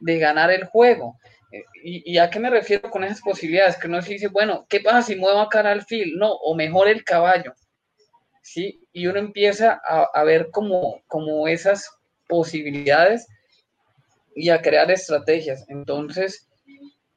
de 0.00 0.18
ganar 0.18 0.50
el 0.50 0.64
juego. 0.64 1.18
Eh, 1.50 1.64
¿Y, 1.82 2.18
a 2.18 2.28
qué 2.28 2.38
me 2.38 2.50
refiero 2.50 2.90
con 2.90 3.04
esas 3.04 3.22
posibilidades? 3.22 3.78
Que 3.78 3.86
uno 3.86 4.02
se 4.02 4.12
dice, 4.12 4.28
bueno, 4.28 4.66
¿qué 4.68 4.80
pasa 4.80 5.00
si 5.02 5.16
muevo 5.16 5.40
a 5.40 5.48
cara 5.48 5.72
al 5.72 5.86
fil? 5.86 6.18
No, 6.18 6.30
o 6.30 6.54
mejor 6.54 6.88
el 6.88 7.04
caballo. 7.04 7.54
¿Sí? 8.50 8.80
Y 8.94 9.06
uno 9.06 9.18
empieza 9.18 9.78
a, 9.84 10.24
ver 10.24 10.48
como, 10.50 11.02
como 11.06 11.46
esas 11.48 11.90
posibilidades 12.26 13.26
y 14.34 14.48
a 14.48 14.62
crear 14.62 14.90
estrategias. 14.90 15.66
Entonces, 15.68 16.48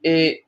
eh, 0.04 0.42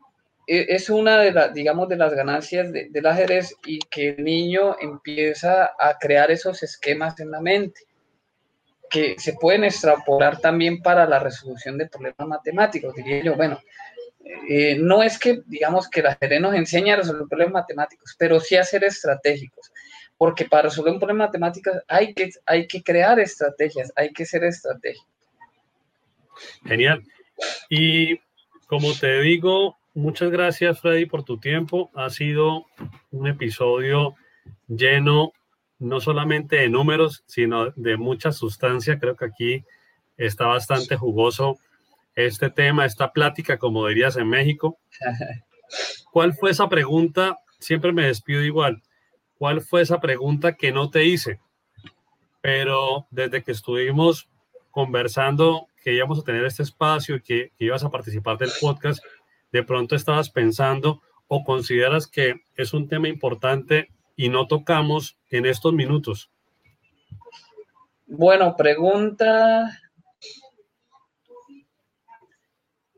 e, 0.45 0.65
es 0.67 0.89
una 0.89 1.19
de 1.19 1.31
las, 1.31 1.53
digamos, 1.53 1.87
de 1.87 1.95
las 1.95 2.13
ganancias 2.13 2.69
de, 2.73 2.89
del 2.89 3.05
ajedrez 3.05 3.55
y 3.65 3.79
que 3.79 4.09
el 4.09 4.25
niño 4.25 4.75
empieza 4.81 5.71
a 5.79 5.97
crear 5.97 6.29
esos 6.31 6.61
esquemas 6.63 7.17
en 7.21 7.31
la 7.31 7.39
mente 7.39 7.79
que 8.89 9.15
se 9.17 9.33
pueden 9.33 9.63
extrapolar 9.63 10.41
también 10.41 10.81
para 10.81 11.07
la 11.07 11.17
resolución 11.17 11.77
de 11.77 11.87
problemas 11.87 12.27
matemáticos, 12.27 12.93
diría 12.93 13.23
yo. 13.23 13.35
Bueno, 13.35 13.57
eh, 14.49 14.77
no 14.77 15.01
es 15.01 15.17
que, 15.17 15.41
digamos, 15.45 15.89
que 15.89 16.01
la 16.01 16.11
ajedrez 16.11 16.41
nos 16.41 16.53
enseña 16.55 16.93
a 16.93 16.97
resolver 16.97 17.27
problemas 17.27 17.63
matemáticos, 17.63 18.15
pero 18.19 18.39
sí 18.39 18.55
a 18.55 18.63
ser 18.63 18.83
estratégicos, 18.83 19.71
porque 20.23 20.45
para 20.45 20.69
resolver 20.69 20.93
un 20.93 20.99
problema 20.99 21.25
matemático 21.25 21.69
hay 21.85 22.13
que, 22.13 22.29
hay 22.45 22.65
que 22.65 22.81
crear 22.81 23.19
estrategias, 23.19 23.91
hay 23.93 24.13
que 24.13 24.25
ser 24.25 24.45
estratégicos. 24.45 25.05
Genial. 26.63 27.03
Y 27.69 28.21
como 28.67 28.93
te 28.93 29.19
digo, 29.19 29.75
muchas 29.93 30.31
gracias, 30.31 30.79
Freddy, 30.79 31.07
por 31.07 31.25
tu 31.25 31.41
tiempo. 31.41 31.91
Ha 31.93 32.09
sido 32.09 32.67
un 33.11 33.27
episodio 33.27 34.15
lleno 34.69 35.33
no 35.77 35.99
solamente 35.99 36.55
de 36.55 36.69
números, 36.69 37.25
sino 37.27 37.71
de 37.71 37.97
mucha 37.97 38.31
sustancia. 38.31 38.99
Creo 38.99 39.17
que 39.17 39.25
aquí 39.25 39.65
está 40.15 40.45
bastante 40.45 40.95
jugoso 40.95 41.59
este 42.15 42.49
tema, 42.49 42.85
esta 42.85 43.11
plática, 43.11 43.57
como 43.57 43.85
dirías 43.87 44.15
en 44.15 44.29
México. 44.29 44.79
¿Cuál 46.13 46.33
fue 46.33 46.51
esa 46.51 46.69
pregunta? 46.69 47.39
Siempre 47.59 47.91
me 47.91 48.05
despido 48.05 48.41
igual. 48.41 48.81
¿Cuál 49.37 49.61
fue 49.61 49.81
esa 49.81 49.99
pregunta 49.99 50.53
que 50.53 50.71
no 50.71 50.89
te 50.89 51.05
hice? 51.05 51.39
Pero 52.41 53.07
desde 53.11 53.43
que 53.43 53.51
estuvimos 53.51 54.29
conversando 54.71 55.67
que 55.83 55.93
íbamos 55.93 56.19
a 56.19 56.23
tener 56.23 56.45
este 56.45 56.63
espacio 56.63 57.17
y 57.17 57.21
que, 57.21 57.51
que 57.57 57.65
ibas 57.65 57.83
a 57.83 57.91
participar 57.91 58.37
del 58.37 58.51
podcast, 58.59 59.03
de 59.51 59.63
pronto 59.63 59.95
estabas 59.95 60.29
pensando 60.29 61.01
o 61.27 61.43
consideras 61.43 62.07
que 62.07 62.41
es 62.55 62.73
un 62.73 62.87
tema 62.87 63.07
importante 63.07 63.89
y 64.15 64.29
no 64.29 64.47
tocamos 64.47 65.17
en 65.29 65.45
estos 65.45 65.73
minutos? 65.73 66.29
Bueno, 68.05 68.55
pregunta. 68.55 69.79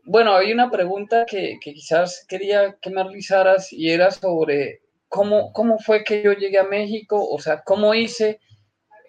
Bueno, 0.04 0.36
hay 0.36 0.52
una 0.52 0.70
pregunta 0.70 1.26
que, 1.26 1.58
quizás 1.62 2.26
quería 2.28 2.78
que 2.82 2.90
me 2.90 3.04
realizaras 3.04 3.72
y 3.72 3.90
era 3.90 4.12
sobre 4.12 4.82
cómo, 5.16 5.54
cómo 5.54 5.80
fue 5.80 6.04
que 6.04 6.22
yo 6.22 6.34
llegué 6.34 6.60
a 6.60 6.66
México, 6.66 7.26
o 7.26 7.40
sea, 7.40 7.62
cómo 7.62 7.96
hice, 7.96 8.42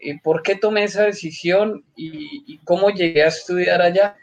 y 0.01 0.17
por 0.21 0.41
qué 0.41 0.55
tomé 0.55 0.85
esa 0.85 1.03
decisión 1.03 1.85
y, 1.97 2.59
cómo 2.59 2.91
llegué 2.91 3.25
a 3.25 3.29
estudiar 3.29 3.83
allá. 3.83 4.17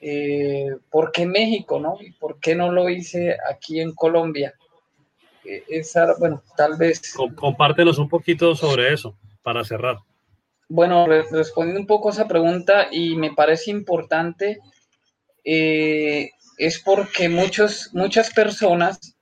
Eh, 0.00 0.70
¿Por 0.90 1.12
qué 1.12 1.26
México, 1.26 1.78
no? 1.78 1.98
¿Y 2.00 2.12
por 2.12 2.40
qué 2.40 2.54
no 2.54 2.72
lo 2.72 2.88
hice 2.88 3.36
aquí 3.50 3.80
en 3.80 3.94
Colombia? 3.94 4.54
esa, 5.68 6.14
bueno, 6.18 6.42
tal 6.56 6.76
vez... 6.76 7.14
Compártenos 7.36 7.98
un 7.98 8.08
poquito 8.08 8.56
sobre 8.56 8.92
eso 8.92 9.16
para 9.42 9.62
cerrar. 9.64 9.98
Bueno, 10.68 11.06
respondiendo 11.06 11.80
un 11.80 11.86
poco 11.86 12.08
a 12.08 12.12
esa 12.12 12.26
pregunta, 12.26 12.88
y 12.90 13.16
me 13.16 13.32
parece 13.32 13.70
importante, 13.70 14.58
eh, 15.44 16.30
es 16.56 16.82
porque 16.82 17.28
muchos, 17.28 17.90
muchas 17.92 18.32
personas 18.32 19.15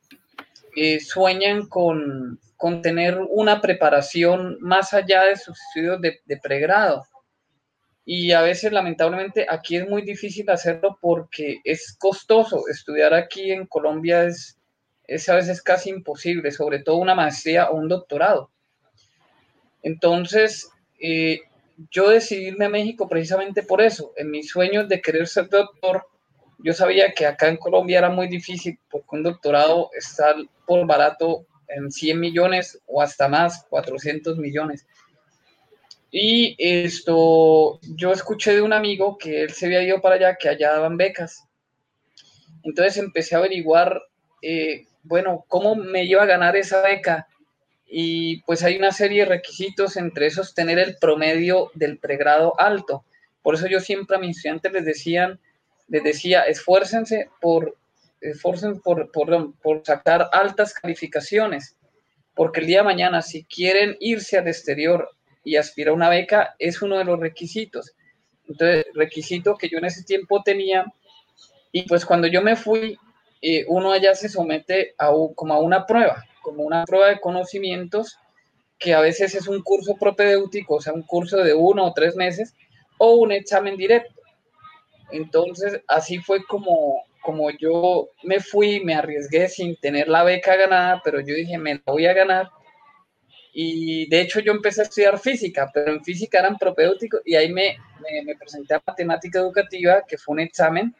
eh, 0.76 1.00
sueñan 1.00 1.68
con, 1.68 2.38
con, 2.56 2.82
tener 2.82 3.18
una 3.28 3.60
preparación 3.60 4.58
más 4.60 4.92
allá 4.94 5.24
de 5.24 5.37
sus 5.37 5.58
estudios 5.68 6.00
de, 6.00 6.20
de 6.24 6.37
pregrado. 6.38 7.04
Y 8.04 8.32
a 8.32 8.42
veces, 8.42 8.72
lamentablemente, 8.72 9.46
aquí 9.48 9.76
es 9.76 9.88
muy 9.88 10.02
difícil 10.02 10.50
hacerlo 10.50 10.98
porque 11.00 11.60
es 11.64 11.96
costoso. 11.98 12.68
Estudiar 12.68 13.14
aquí 13.14 13.50
en 13.50 13.66
Colombia 13.66 14.24
es, 14.24 14.58
es 15.06 15.28
a 15.28 15.37
veces 15.37 15.62
casi 15.62 15.90
imposible, 15.90 16.50
sobre 16.50 16.80
todo 16.80 16.96
una 16.96 17.14
maestría 17.14 17.70
o 17.70 17.76
un 17.76 17.88
doctorado. 17.88 18.50
Entonces, 19.82 20.68
eh, 21.00 21.40
yo 21.90 22.08
decidí 22.08 22.48
irme 22.48 22.66
a 22.66 22.70
México 22.70 23.08
precisamente 23.08 23.62
por 23.62 23.80
eso. 23.80 24.12
En 24.16 24.30
mis 24.30 24.48
sueños 24.48 24.88
de 24.88 25.00
querer 25.00 25.26
ser 25.26 25.48
doctor, 25.48 26.06
yo 26.58 26.72
sabía 26.72 27.12
que 27.12 27.26
acá 27.26 27.48
en 27.48 27.56
Colombia 27.56 27.98
era 27.98 28.10
muy 28.10 28.28
difícil 28.28 28.78
porque 28.90 29.16
un 29.16 29.22
doctorado 29.22 29.90
está 29.96 30.34
por 30.66 30.87
barato 30.87 31.46
en 31.68 31.90
100 31.90 32.20
millones 32.20 32.81
o 32.87 33.03
hasta 33.03 33.29
más, 33.29 33.64
400 33.68 34.38
millones. 34.38 34.87
Y 36.11 36.55
esto, 36.59 37.81
yo 37.83 38.12
escuché 38.12 38.55
de 38.55 38.62
un 38.62 38.72
amigo 38.72 39.18
que 39.18 39.42
él 39.42 39.50
se 39.50 39.66
había 39.66 39.83
ido 39.83 40.00
para 40.00 40.14
allá, 40.14 40.37
que 40.37 40.48
allá 40.48 40.72
daban 40.72 40.96
becas. 40.96 41.44
Entonces 42.62 42.98
empecé 42.98 43.35
a 43.35 43.38
averiguar, 43.38 44.00
eh, 44.40 44.87
bueno, 45.03 45.44
cómo 45.48 45.74
me 45.74 46.05
iba 46.05 46.22
a 46.22 46.27
ganar 46.27 46.57
esa 46.57 46.83
beca. 46.83 47.27
Y 47.87 48.42
pues 48.42 48.62
hay 48.62 48.77
una 48.77 48.92
serie 48.92 49.22
de 49.22 49.29
requisitos, 49.29 49.96
entre 49.96 50.27
esos 50.27 50.55
tener 50.55 50.79
el 50.79 50.96
promedio 50.98 51.70
del 51.74 51.98
pregrado 51.98 52.55
alto. 52.61 53.05
Por 53.42 53.57
eso 53.57 53.66
yo 53.66 53.81
siempre 53.81 54.16
a 54.16 54.20
mis 54.20 54.37
estudiantes 54.37 54.72
les 54.72 54.85
decían, 54.85 55.40
les 55.88 56.05
decía, 56.05 56.42
esfuércense 56.42 57.29
por, 57.40 57.77
esfuércense 58.20 58.81
por, 58.81 59.11
por, 59.12 59.55
por 59.61 59.83
sacar 59.85 60.29
altas 60.33 60.74
calificaciones, 60.74 61.77
porque 62.35 62.61
el 62.61 62.66
día 62.66 62.79
de 62.79 62.85
mañana, 62.85 63.22
si 63.22 63.44
quieren 63.44 63.96
irse 64.00 64.38
al 64.38 64.48
exterior 64.48 65.09
y 65.44 65.57
aspirar 65.57 65.92
a 65.92 65.96
una 65.96 66.09
beca, 66.09 66.55
es 66.59 66.83
uno 66.83 66.98
de 66.98 67.05
los 67.05 67.20
requisitos. 67.20 67.92
Entonces, 68.48 68.87
requisito 68.94 69.57
que 69.57 69.68
yo 69.68 69.79
en 69.79 69.87
ese 69.87 70.05
tiempo 70.05 70.42
tenía, 70.42 70.92
y 71.72 71.83
pues 71.83 72.05
cuando 72.05 72.27
yo 72.27 72.42
me 72.42 72.57
fui, 72.57 72.98
eh, 73.40 73.64
uno 73.68 73.92
allá 73.92 74.14
se 74.14 74.29
somete 74.29 74.94
a, 74.98 75.11
como 75.35 75.55
a 75.55 75.59
una 75.59 75.87
prueba, 75.87 76.24
como 76.42 76.62
una 76.62 76.85
prueba 76.85 77.09
de 77.09 77.20
conocimientos, 77.20 78.18
que 78.79 78.94
a 78.94 79.00
veces 79.00 79.35
es 79.35 79.46
un 79.48 79.62
curso 79.62 79.96
propedéutico, 79.96 80.77
o 80.77 80.81
sea, 80.81 80.92
un 80.92 81.03
curso 81.03 81.38
de 81.38 81.55
uno 81.55 81.87
o 81.87 81.92
tres 81.92 82.16
meses, 82.16 82.55
o 82.98 83.16
un 83.16 83.33
examen 83.33 83.77
directo. 83.77 84.20
Entonces, 85.11 85.81
así 85.88 86.18
fue 86.18 86.44
como, 86.44 87.03
como 87.24 87.50
yo 87.50 88.10
me 88.22 88.38
fui, 88.38 88.84
me 88.84 88.94
arriesgué 88.94 89.48
sin 89.48 89.76
tener 89.76 90.08
la 90.08 90.22
beca 90.22 90.56
ganada, 90.56 91.00
pero 91.02 91.20
yo 91.20 91.34
dije, 91.34 91.56
me 91.56 91.74
la 91.74 91.82
voy 91.87 92.06
a 92.06 92.12
ganar. 92.12 92.50
Y 93.54 94.08
de 94.10 94.20
hecho 94.20 94.40
yo 94.40 94.52
empecé 94.52 94.82
a 94.82 94.84
estudiar 94.84 95.18
física, 95.18 95.70
pero 95.72 95.92
en 95.92 96.04
física 96.04 96.40
eran 96.40 96.58
propedéuticos 96.58 97.22
y 97.24 97.34
ahí 97.34 97.50
me, 97.50 97.78
me, 98.24 98.37
presenté 98.37 98.74
a 98.74 98.82
matemática 98.87 99.38
educativa, 99.38 100.02
que 100.06 100.18
fue 100.18 100.34
un 100.34 100.40
examen, 100.40 100.94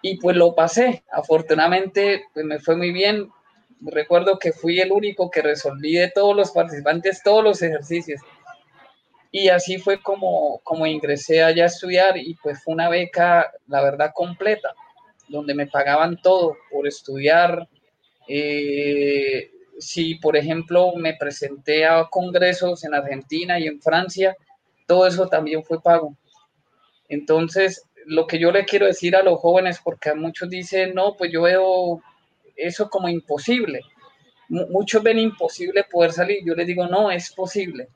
y 0.00 0.16
pues 0.18 0.36
lo 0.36 0.54
pasé. 0.54 1.04
Afortunadamente, 1.12 2.24
pues 2.32 2.46
me 2.46 2.58
fue 2.58 2.76
muy 2.76 2.92
bien. 2.92 3.28
Recuerdo 3.80 4.38
que 4.38 4.52
fui 4.52 4.80
el 4.80 4.92
único 4.92 5.30
que 5.30 5.42
resolví 5.42 5.94
de 5.94 6.10
todos 6.10 6.34
los 6.34 6.52
participantes 6.52 7.22
todos 7.22 7.44
los 7.44 7.60
ejercicios. 7.60 8.20
Y 9.30 9.48
así 9.48 9.78
fue 9.78 10.00
como, 10.00 10.60
como 10.62 10.86
ingresé 10.86 11.42
allá 11.42 11.64
a 11.64 11.66
estudiar 11.66 12.16
y 12.16 12.34
pues 12.42 12.62
fue 12.62 12.72
una 12.72 12.88
beca, 12.88 13.52
la 13.66 13.82
verdad, 13.82 14.12
completa, 14.14 14.74
donde 15.28 15.54
me 15.54 15.66
pagaban 15.66 16.20
todo 16.20 16.56
por 16.70 16.86
estudiar. 16.86 17.68
Eh, 18.28 19.50
si, 19.78 20.16
por 20.16 20.36
ejemplo, 20.36 20.92
me 20.96 21.14
presenté 21.14 21.84
a 21.84 22.06
congresos 22.10 22.84
en 22.84 22.94
Argentina 22.94 23.58
y 23.58 23.66
en 23.66 23.80
Francia, 23.80 24.36
todo 24.86 25.06
eso 25.06 25.28
también 25.28 25.64
fue 25.64 25.82
pago. 25.82 26.16
Entonces, 27.08 27.84
lo 28.06 28.26
que 28.26 28.38
yo 28.38 28.52
le 28.52 28.64
quiero 28.64 28.86
decir 28.86 29.16
a 29.16 29.22
los 29.22 29.40
jóvenes, 29.40 29.80
porque 29.82 30.14
muchos 30.14 30.48
dicen, 30.48 30.94
no, 30.94 31.14
pues 31.16 31.32
yo 31.32 31.42
veo 31.42 32.02
eso 32.56 32.88
como 32.88 33.08
imposible. 33.08 33.80
muchos 34.48 35.02
ven 35.02 35.18
imposible 35.18 35.84
poder 35.90 36.12
salir. 36.12 36.38
Yo 36.44 36.54
les 36.54 36.66
digo, 36.66 36.86
no, 36.86 37.10
es 37.10 37.32
posible 37.32 37.88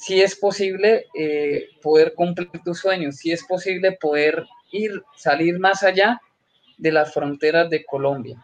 si 0.00 0.22
es 0.22 0.34
posible 0.34 1.08
eh, 1.14 1.68
poder 1.82 2.14
cumplir 2.14 2.50
tus 2.64 2.78
sueños, 2.78 3.16
si 3.16 3.32
es 3.32 3.44
posible 3.44 3.92
poder 3.92 4.46
ir, 4.72 5.02
salir 5.14 5.58
más 5.58 5.82
allá 5.82 6.18
de 6.80 6.92
las 6.92 7.12
fronteras 7.12 7.68
de 7.68 7.84
Colombia. 7.84 8.42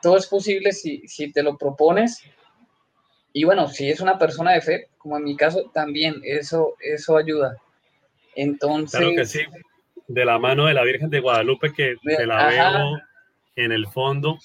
Todo 0.00 0.16
es 0.16 0.26
posible 0.26 0.72
si, 0.72 1.06
si 1.08 1.32
te 1.32 1.42
lo 1.42 1.58
propones. 1.58 2.22
Y 3.32 3.44
bueno, 3.44 3.68
si 3.68 3.90
es 3.90 4.00
una 4.00 4.16
persona 4.16 4.52
de 4.52 4.60
fe, 4.60 4.88
como 4.96 5.16
en 5.16 5.24
mi 5.24 5.36
caso, 5.36 5.70
también 5.74 6.20
eso, 6.22 6.76
eso 6.80 7.16
ayuda. 7.16 7.56
Entonces... 8.34 9.00
Claro 9.00 9.14
que 9.16 9.26
sí. 9.26 9.40
De 10.06 10.24
la 10.24 10.38
mano 10.38 10.66
de 10.66 10.74
la 10.74 10.84
Virgen 10.84 11.10
de 11.10 11.20
Guadalupe, 11.20 11.72
que 11.72 11.96
te 12.02 12.24
la 12.24 12.46
veo 12.46 12.98
en 13.56 13.72
el 13.72 13.86
fondo 13.88 14.38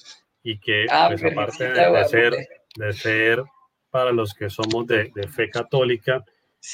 y 0.44 0.58
que, 0.58 0.88
ah, 0.90 1.08
pues, 1.10 1.24
aparte 1.24 1.72
de, 1.72 2.06
ser, 2.06 2.36
de 2.76 2.94
ser 2.94 3.44
para 3.92 4.12
los 4.12 4.34
que 4.34 4.50
somos 4.50 4.88
de, 4.88 5.10
fe 5.34 5.50
católica, 5.50 6.26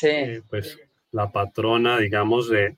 eh, 0.02 0.42
pues 0.50 0.80
la 1.12 1.32
patrona, 1.32 1.98
digamos, 1.98 2.50
de, 2.50 2.76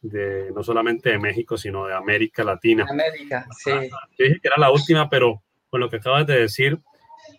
no 0.56 0.64
solamente 0.64 1.10
de 1.10 1.20
México, 1.20 1.58
sino 1.58 1.88
de 1.88 1.94
América 1.94 2.44
Latina. 2.44 2.86
América, 2.90 3.46
sí. 3.58 3.72
Yo 3.72 4.26
dije 4.26 4.40
que 4.42 4.48
era 4.48 4.58
la 4.58 4.72
última, 4.72 5.10
pero 5.10 5.44
con 5.70 5.80
lo 5.82 5.90
que 5.90 5.98
acabas 5.98 6.26
de 6.28 6.40
decir, 6.40 6.80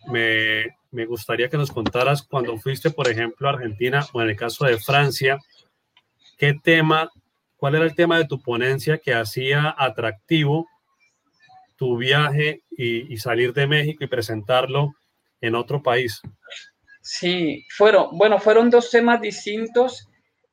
me, 0.08 0.76
me 0.90 1.06
gustaría 1.06 1.48
que 1.48 1.56
nos 1.56 1.72
contaras 1.72 2.22
cuando 2.22 2.56
fuiste, 2.58 2.90
por 2.90 3.08
ejemplo, 3.08 3.48
a 3.48 3.52
Argentina 3.52 4.06
o 4.12 4.22
en 4.22 4.30
el 4.30 4.36
caso 4.36 4.66
de 4.66 4.78
Francia, 4.78 5.38
qué 6.36 6.54
tema, 6.54 7.10
cuál 7.56 7.76
era 7.76 7.84
el 7.84 7.94
tema 7.94 8.18
de 8.18 8.26
tu 8.26 8.40
ponencia 8.42 8.98
que 8.98 9.14
hacía 9.14 9.74
atractivo 9.76 10.68
tu 11.76 11.96
viaje 11.96 12.62
y, 12.70 13.12
y 13.12 13.16
salir 13.16 13.52
de 13.52 13.66
México 13.66 14.04
y 14.04 14.08
presentarlo 14.08 14.94
en 15.40 15.54
otro 15.54 15.82
país. 15.82 16.20
Sí, 17.00 17.66
fueron, 17.76 18.16
bueno, 18.16 18.38
fueron 18.38 18.70
dos 18.70 18.88
temas 18.90 19.20
distintos. 19.20 20.08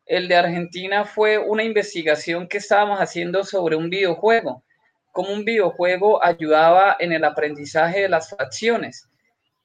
El 0.09 0.27
de 0.27 0.35
Argentina 0.35 1.05
fue 1.05 1.37
una 1.37 1.63
investigación 1.63 2.47
que 2.47 2.57
estábamos 2.57 2.97
haciendo 2.97 3.43
sobre 3.43 3.75
un 3.75 3.91
videojuego, 3.91 4.63
cómo 5.11 5.31
un 5.31 5.45
videojuego 5.45 6.25
ayudaba 6.25 6.97
en 6.99 7.13
el 7.13 7.23
aprendizaje 7.23 8.01
de 8.01 8.09
las 8.09 8.31
fracciones. 8.31 9.07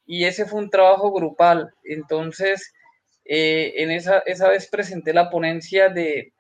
Y 0.04 0.26
ese 0.26 0.44
fue 0.44 0.60
un 0.60 0.68
trabajo 0.68 1.10
grupal. 1.12 1.72
Entonces, 1.82 2.74
eh, 3.24 3.72
en 3.78 3.90
esa, 3.90 4.18
esa 4.26 4.50
vez 4.50 4.68
presenté 4.68 5.14
la 5.14 5.30
ponencia 5.30 5.88
de, 5.88 6.34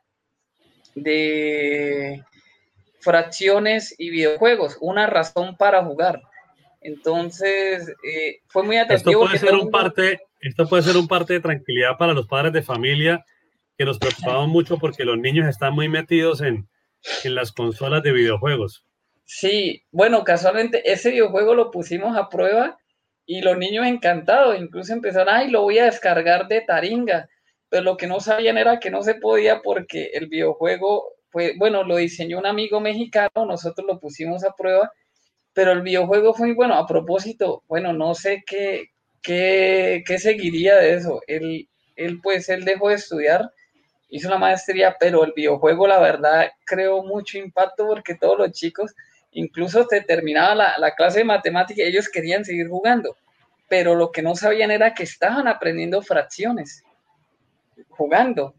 de 0.94 2.22
fracciones 3.00 3.94
y 3.96 4.10
videojuegos, 4.10 4.76
una 4.82 5.06
razón 5.06 5.56
para 5.56 5.82
jugar. 5.82 6.20
Entonces, 6.82 7.88
eh, 8.06 8.40
fue 8.48 8.64
muy 8.64 8.76
atractivo. 8.76 9.24
Esto 9.24 9.38
puede, 9.38 9.38
ser 9.38 9.54
un 9.54 9.70
parte, 9.70 10.20
esto 10.42 10.68
puede 10.68 10.82
ser 10.82 10.98
un 10.98 11.08
parte 11.08 11.32
de 11.32 11.40
tranquilidad 11.40 11.96
para 11.98 12.12
los 12.12 12.26
padres 12.26 12.52
de 12.52 12.60
familia 12.60 13.24
que 13.76 13.84
nos 13.84 13.98
preocupamos 13.98 14.48
mucho 14.48 14.78
porque 14.78 15.04
los 15.04 15.18
niños 15.18 15.48
están 15.48 15.74
muy 15.74 15.88
metidos 15.88 16.40
en, 16.40 16.68
en 17.24 17.34
las 17.34 17.52
consolas 17.52 18.02
de 18.02 18.12
videojuegos. 18.12 18.86
Sí, 19.24 19.84
bueno, 19.90 20.22
casualmente 20.24 20.90
ese 20.90 21.10
videojuego 21.10 21.54
lo 21.54 21.70
pusimos 21.70 22.16
a 22.16 22.28
prueba 22.28 22.78
y 23.26 23.40
los 23.40 23.56
niños 23.56 23.86
encantados, 23.86 24.58
incluso 24.58 24.92
empezaron, 24.92 25.34
ay, 25.34 25.50
lo 25.50 25.62
voy 25.62 25.78
a 25.78 25.86
descargar 25.86 26.46
de 26.46 26.60
Taringa, 26.60 27.28
pero 27.70 27.82
lo 27.82 27.96
que 27.96 28.06
no 28.06 28.20
sabían 28.20 28.58
era 28.58 28.78
que 28.78 28.90
no 28.90 29.02
se 29.02 29.14
podía 29.14 29.62
porque 29.62 30.10
el 30.12 30.26
videojuego, 30.28 31.04
fue, 31.30 31.54
bueno, 31.58 31.82
lo 31.82 31.96
diseñó 31.96 32.38
un 32.38 32.46
amigo 32.46 32.80
mexicano, 32.80 33.46
nosotros 33.46 33.86
lo 33.86 33.98
pusimos 33.98 34.44
a 34.44 34.54
prueba 34.54 34.92
pero 35.54 35.72
el 35.72 35.82
videojuego 35.82 36.34
fue 36.34 36.52
bueno. 36.52 36.74
A 36.74 36.86
propósito, 36.86 37.62
bueno, 37.68 37.94
no 37.94 38.14
sé 38.14 38.42
qué, 38.46 38.90
qué, 39.22 40.02
qué 40.06 40.18
seguiría 40.18 40.76
de 40.76 40.94
eso. 40.94 41.22
Él, 41.26 41.68
él, 41.96 42.20
pues, 42.22 42.48
él 42.50 42.64
dejó 42.64 42.90
de 42.90 42.96
estudiar, 42.96 43.50
hizo 44.08 44.28
una 44.28 44.38
maestría, 44.38 44.96
pero 44.98 45.24
el 45.24 45.32
videojuego, 45.34 45.86
la 45.86 46.00
verdad, 46.00 46.50
creó 46.64 47.02
mucho 47.02 47.38
impacto 47.38 47.86
porque 47.86 48.14
todos 48.14 48.38
los 48.38 48.52
chicos, 48.52 48.94
incluso 49.32 49.86
te 49.86 50.00
terminaba 50.02 50.54
la, 50.54 50.78
la 50.78 50.94
clase 50.94 51.18
de 51.18 51.24
matemática, 51.24 51.82
ellos 51.82 52.08
querían 52.08 52.44
seguir 52.44 52.68
jugando, 52.68 53.16
pero 53.68 53.94
lo 53.94 54.12
que 54.12 54.22
no 54.22 54.34
sabían 54.34 54.70
era 54.70 54.94
que 54.94 55.02
estaban 55.02 55.48
aprendiendo 55.48 56.02
fracciones, 56.02 56.84
jugando. 57.88 58.54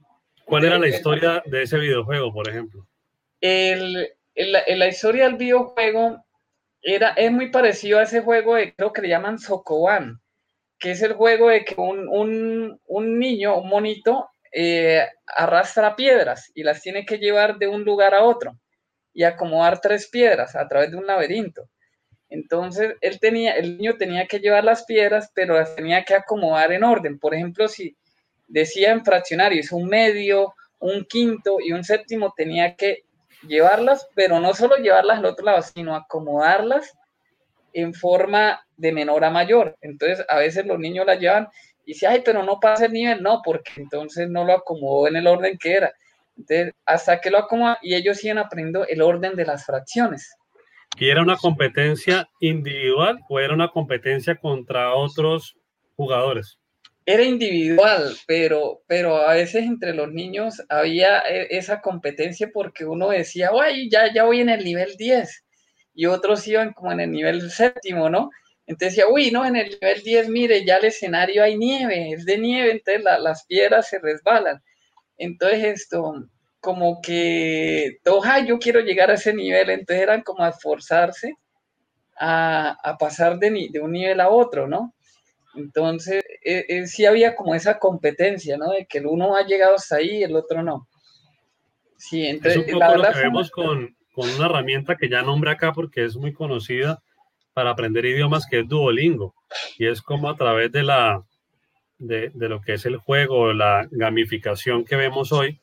¿Cuál 0.46 0.66
era 0.66 0.78
la 0.78 0.88
historia 0.88 1.42
de 1.46 1.64
ese 1.64 1.78
videojuego, 1.78 2.32
por 2.34 2.50
ejemplo? 2.50 2.86
El, 3.42 4.10
el, 4.36 4.52
la 4.52 4.88
historia 4.88 5.26
del 5.26 5.36
videojuego 5.36 6.24
era, 6.86 7.10
es 7.10 7.32
muy 7.32 7.50
parecido 7.50 8.00
a 8.00 8.04
ese 8.04 8.22
juego 8.22 8.56
de, 8.56 8.74
creo 8.76 8.94
que 8.94 9.02
le 9.02 9.10
llaman 9.10 9.40
Sokoban, 9.40 10.22
que 10.78 10.92
es 10.92 11.02
el 11.02 11.14
juego 11.14 11.50
de 11.50 11.66
que 11.66 11.76
un, 11.78 12.80
niño, 13.20 13.58
un 13.58 13.70
monito, 13.70 14.30
eh, 14.58 15.06
arrastra 15.28 15.98
piedras 15.98 16.50
y 16.56 16.64
las 16.64 16.82
tiene 16.82 17.06
que 17.06 17.18
llevar 17.18 17.58
de 17.58 17.68
un 17.68 17.84
lugar 17.84 18.16
a 18.16 18.24
otro 18.24 18.58
y 19.14 19.24
acomodar 19.24 19.82
tres 19.82 20.08
piedras 20.08 20.56
a 20.56 20.66
través 20.66 20.92
de 20.92 20.98
un 20.98 21.06
laberinto. 21.06 21.68
Entonces, 22.30 22.96
él 23.02 23.20
tenía, 23.20 23.58
el 23.58 23.76
niño 23.76 23.96
tenía 23.98 24.28
que 24.28 24.40
llevar 24.40 24.64
las 24.64 24.86
piedras, 24.86 25.30
pero 25.36 25.56
las 25.56 25.76
tenía 25.76 26.06
que 26.06 26.16
acomodar 26.16 26.72
en 26.72 26.86
orden. 26.86 27.20
Por 27.20 27.36
ejemplo, 27.36 27.68
si 27.68 27.98
decía 28.48 28.94
en 28.94 29.04
fraccionarios 29.04 29.74
un 29.74 29.90
medio, 29.90 30.56
un 30.80 31.04
quinto 31.04 31.58
y 31.60 31.74
un 31.74 31.84
séptimo, 31.84 32.34
tenía 32.36 32.78
que 32.78 33.04
llevarlas, 33.46 34.08
pero 34.16 34.40
no 34.40 34.54
solo 34.54 34.78
llevarlas 34.78 35.18
al 35.18 35.26
otro 35.26 35.44
lado, 35.44 35.62
sino 35.64 35.98
acomodarlas 35.98 36.94
en 37.74 37.94
forma 37.94 38.66
de 38.78 38.94
menor 38.94 39.26
a 39.26 39.32
mayor. 39.32 39.76
Entonces, 39.82 40.26
a 40.30 40.38
veces 40.38 40.66
los 40.66 40.80
niños 40.80 41.06
las 41.06 41.20
llevan 41.20 41.50
Y 41.86 41.94
dice, 41.94 42.08
ay, 42.08 42.22
pero 42.26 42.44
no 42.44 42.60
pasa 42.60 42.86
el 42.86 42.94
nivel, 42.94 43.22
no, 43.22 43.42
porque 43.44 43.72
entonces 43.78 44.30
no 44.30 44.44
lo 44.44 44.54
acomodó 44.54 45.08
en 45.08 45.16
el 45.16 45.28
orden 45.28 45.58
que 45.58 45.74
era. 45.74 45.94
Entonces, 46.38 46.74
hasta 46.86 47.22
que 47.22 47.30
lo 47.30 47.38
acomoda 47.38 47.78
y 47.82 47.96
ellos 47.96 48.18
siguen 48.18 48.40
aprendiendo 48.40 48.86
el 48.88 49.02
orden 49.02 49.36
de 49.36 49.46
las 49.46 49.66
fracciones. 49.66 50.36
¿Y 50.98 51.10
era 51.10 51.22
una 51.22 51.38
competencia 51.38 52.28
individual 52.40 53.20
o 53.30 53.40
era 53.40 53.54
una 53.54 53.70
competencia 53.70 54.36
contra 54.36 54.94
otros 54.94 55.58
jugadores? 55.96 56.58
Era 57.06 57.24
individual, 57.24 58.16
pero, 58.26 58.82
pero 58.88 59.18
a 59.18 59.34
veces 59.34 59.64
entre 59.66 59.94
los 59.94 60.12
niños 60.12 60.62
había 60.70 61.20
e, 61.20 61.48
esa 61.52 61.82
competencia 61.82 62.50
porque 62.52 62.86
uno 62.86 63.10
decía, 63.10 63.52
ay, 63.62 63.90
ya, 63.90 64.12
ya 64.12 64.24
voy 64.24 64.42
en 64.42 64.50
el 64.50 64.64
nivel 64.64 64.96
10 64.98 65.46
y 65.94 66.06
otros 66.08 66.48
iban 66.48 66.74
como 66.74 66.92
en 66.92 67.02
el 67.02 67.12
nivel 67.12 67.50
séptimo, 67.52 68.10
¿no? 68.10 68.30
Entonces 68.68 68.96
decía, 68.96 69.08
uy, 69.08 69.30
no, 69.32 69.46
en 69.46 69.56
el 69.56 69.70
nivel 69.70 70.02
10, 70.02 70.30
mire, 70.30 70.66
ya 70.66 70.78
el 70.78 70.86
escenario 70.86 71.44
hay 71.44 71.56
nieve, 71.58 72.12
es 72.14 72.26
de 72.26 72.38
nieve, 72.38 72.72
entonces 72.72 73.04
las 73.04 73.46
piedras 73.46 73.88
se 73.88 74.00
resbalan. 74.00 74.62
Entonces 75.18 75.64
esto, 75.64 76.26
como 76.60 77.00
que, 77.02 78.00
toja, 78.04 78.44
yo 78.44 78.58
quiero 78.58 78.80
llegar 78.80 79.12
a 79.12 79.16
ese 79.16 79.34
nivel, 79.34 79.70
entonces 79.70 80.02
eran 80.02 80.24
como 80.24 80.44
a 80.44 80.50
esforzarse 80.50 81.36
a, 82.18 82.98
pasar 83.00 83.38
de, 83.38 83.70
de, 83.72 83.80
un 83.80 83.92
nivel 83.92 84.20
a 84.20 84.30
otro, 84.30 84.68
¿no? 84.68 84.96
Entonces, 85.54 86.24
eh, 86.44 86.66
eh, 86.68 86.88
sí 86.88 87.06
había 87.06 87.36
como 87.36 87.56
esa 87.56 87.78
competencia, 87.78 88.58
¿no? 88.58 88.72
De 88.72 88.86
que 88.88 88.98
el 88.98 89.06
uno 89.06 89.36
ha 89.36 89.46
llegado 89.46 89.76
hasta 89.76 89.98
ahí 89.98 90.18
y 90.18 90.24
el 90.24 90.36
otro 90.36 90.64
no. 90.64 90.88
Sí, 91.98 92.26
entonces, 92.26 92.66
es 92.66 92.74
un 92.74 92.80
poco 92.80 92.96
lo 92.96 93.12
que 93.12 93.20
vemos 93.20 93.52
con, 93.52 93.96
con 94.14 94.30
una 94.30 94.46
herramienta 94.48 94.96
que 94.96 95.08
ya 95.08 95.22
nombré 95.22 95.52
acá 95.52 95.72
porque 95.72 96.04
es 96.04 96.18
muy 96.18 96.34
conocida 96.34 97.02
para 97.56 97.70
aprender 97.70 98.04
idiomas, 98.06 98.46
que 98.46 98.60
es 98.60 98.68
Duolingo. 98.68 99.34
Y 99.78 99.88
es 99.88 100.02
como 100.02 100.30
a 100.30 100.36
través 100.36 100.74
de 100.74 100.84
la, 100.84 101.24
de, 101.98 102.30
de, 102.34 102.50
lo 102.50 102.60
que 102.60 102.74
es 102.74 102.86
el 102.86 102.98
juego, 102.98 103.54
la 103.54 103.88
gamificación 103.92 104.84
que 104.84 104.98
vemos 104.98 105.32
hoy, 105.32 105.62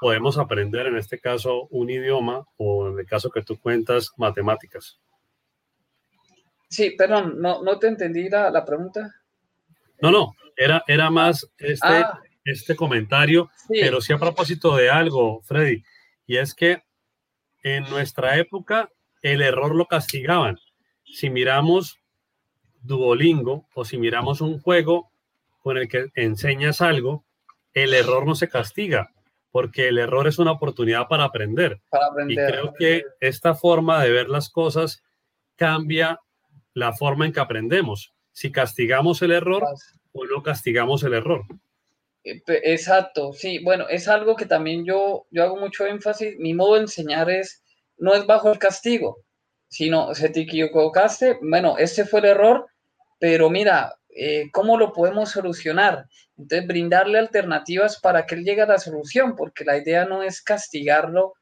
podemos 0.00 0.38
aprender 0.38 0.86
en 0.86 0.96
este 0.96 1.20
caso 1.20 1.68
un 1.70 1.90
idioma 1.90 2.46
o 2.56 2.88
en 2.88 2.98
el 2.98 3.06
caso 3.06 3.30
que 3.30 3.42
tú 3.42 3.60
cuentas, 3.60 4.12
matemáticas. 4.16 4.98
Sí, 6.70 6.92
perdón, 6.92 7.34
no, 7.38 7.62
no 7.62 7.78
te 7.78 7.88
entendí 7.88 8.30
la, 8.30 8.50
la 8.50 8.64
pregunta. 8.64 9.14
No, 10.00 10.10
no, 10.10 10.32
era, 10.56 10.82
era 10.86 11.10
más 11.10 11.46
este, 11.58 11.86
ah. 11.86 12.18
este 12.46 12.74
comentario, 12.74 13.50
pero 13.68 14.00
sí 14.00 14.14
a 14.14 14.18
propósito 14.18 14.74
de 14.74 14.88
algo, 14.88 15.42
Freddy, 15.42 15.84
y 16.26 16.38
es 16.38 16.54
que 16.54 16.82
en 17.62 17.84
nuestra 17.90 18.38
época 18.38 18.88
el 19.20 19.42
error 19.42 19.74
lo 19.74 19.84
castigaban. 19.84 20.58
Si 21.06 21.30
miramos 21.30 21.98
Duolingo 22.82 23.66
o 23.74 23.84
si 23.84 23.98
miramos 23.98 24.40
un 24.40 24.60
juego 24.60 25.10
con 25.62 25.78
el 25.78 25.88
que 25.88 26.06
enseñas 26.14 26.80
algo, 26.80 27.24
el 27.74 27.94
error 27.94 28.26
no 28.26 28.34
se 28.34 28.48
castiga, 28.48 29.12
porque 29.50 29.88
el 29.88 29.98
error 29.98 30.28
es 30.28 30.38
una 30.38 30.52
oportunidad 30.52 31.08
para 31.08 31.24
aprender. 31.24 31.80
Y 32.28 32.36
creo 32.36 32.72
que 32.78 33.04
esta 33.20 33.54
forma 33.54 34.02
de 34.02 34.10
ver 34.10 34.28
las 34.28 34.48
cosas 34.48 35.02
cambia 35.56 36.20
la 36.74 36.92
forma 36.92 37.26
en 37.26 37.32
que 37.32 37.40
aprendemos. 37.40 38.14
Si 38.32 38.52
castigamos 38.52 39.22
el 39.22 39.32
error 39.32 39.64
o 40.12 40.24
no 40.26 40.42
castigamos 40.42 41.02
el 41.02 41.14
error. 41.14 41.44
Eh, 42.22 42.42
exacto, 42.46 43.32
sí, 43.32 43.60
bueno, 43.60 43.88
es 43.88 44.08
algo 44.08 44.36
que 44.36 44.46
también 44.46 44.84
yo, 44.84 45.26
yo 45.30 45.44
hago 45.44 45.56
mucho 45.56 45.86
énfasis. 45.86 46.38
Mi 46.38 46.54
modo 46.54 46.74
de 46.74 46.82
enseñar 46.82 47.30
es, 47.30 47.62
no 47.98 48.14
es 48.14 48.26
bajo 48.26 48.52
el 48.52 48.58
castigo, 48.58 49.18
sino 49.68 50.14
se 50.14 50.28
te 50.28 50.40
equivocaste, 50.40 51.38
bueno, 51.42 51.76
este 51.78 52.04
fue 52.04 52.20
el 52.20 52.26
error, 52.26 52.66
pero 53.18 53.50
mira, 53.50 53.94
eh, 54.10 54.50
¿cómo 54.52 54.78
lo 54.78 54.92
podemos 54.92 55.30
solucionar? 55.30 56.06
Entonces, 56.38 56.66
brindarle 56.66 57.18
alternativas 57.18 58.00
para 58.00 58.26
que 58.26 58.34
él 58.34 58.44
llegue 58.44 58.62
a 58.62 58.66
la 58.66 58.78
solución, 58.78 59.36
porque 59.36 59.64
la 59.64 59.76
idea 59.76 60.04
no 60.04 60.22
es 60.22 60.42
castigarlo 60.42 61.34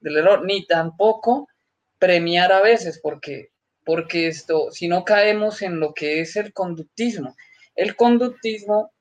del 0.00 0.18
error, 0.18 0.44
ni 0.44 0.66
tampoco 0.66 1.48
premiar 1.98 2.52
a 2.52 2.60
veces, 2.60 3.00
porque, 3.02 3.50
porque 3.84 4.28
esto, 4.28 4.70
si 4.70 4.88
no 4.88 5.04
caemos 5.04 5.62
en 5.62 5.78
lo 5.80 5.92
que 5.92 6.20
es 6.20 6.36
el 6.36 6.52
conductismo. 6.52 7.36
El 7.74 7.96
conductismo 7.96 8.92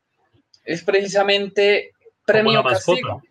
es 0.64 0.84
precisamente 0.84 1.92
premio 2.26 2.64
castigo. 2.64 3.22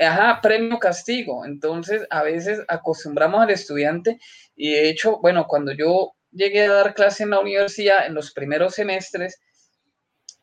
Ajá, 0.00 0.40
premio 0.42 0.78
castigo. 0.78 1.44
Entonces, 1.44 2.06
a 2.10 2.22
veces 2.22 2.60
acostumbramos 2.68 3.42
al 3.42 3.50
estudiante 3.50 4.18
y 4.56 4.72
de 4.72 4.88
hecho, 4.88 5.18
bueno, 5.20 5.46
cuando 5.46 5.72
yo 5.72 6.12
llegué 6.30 6.62
a 6.62 6.72
dar 6.72 6.94
clase 6.94 7.22
en 7.22 7.30
la 7.30 7.40
universidad 7.40 8.06
en 8.06 8.14
los 8.14 8.32
primeros 8.32 8.74
semestres, 8.74 9.40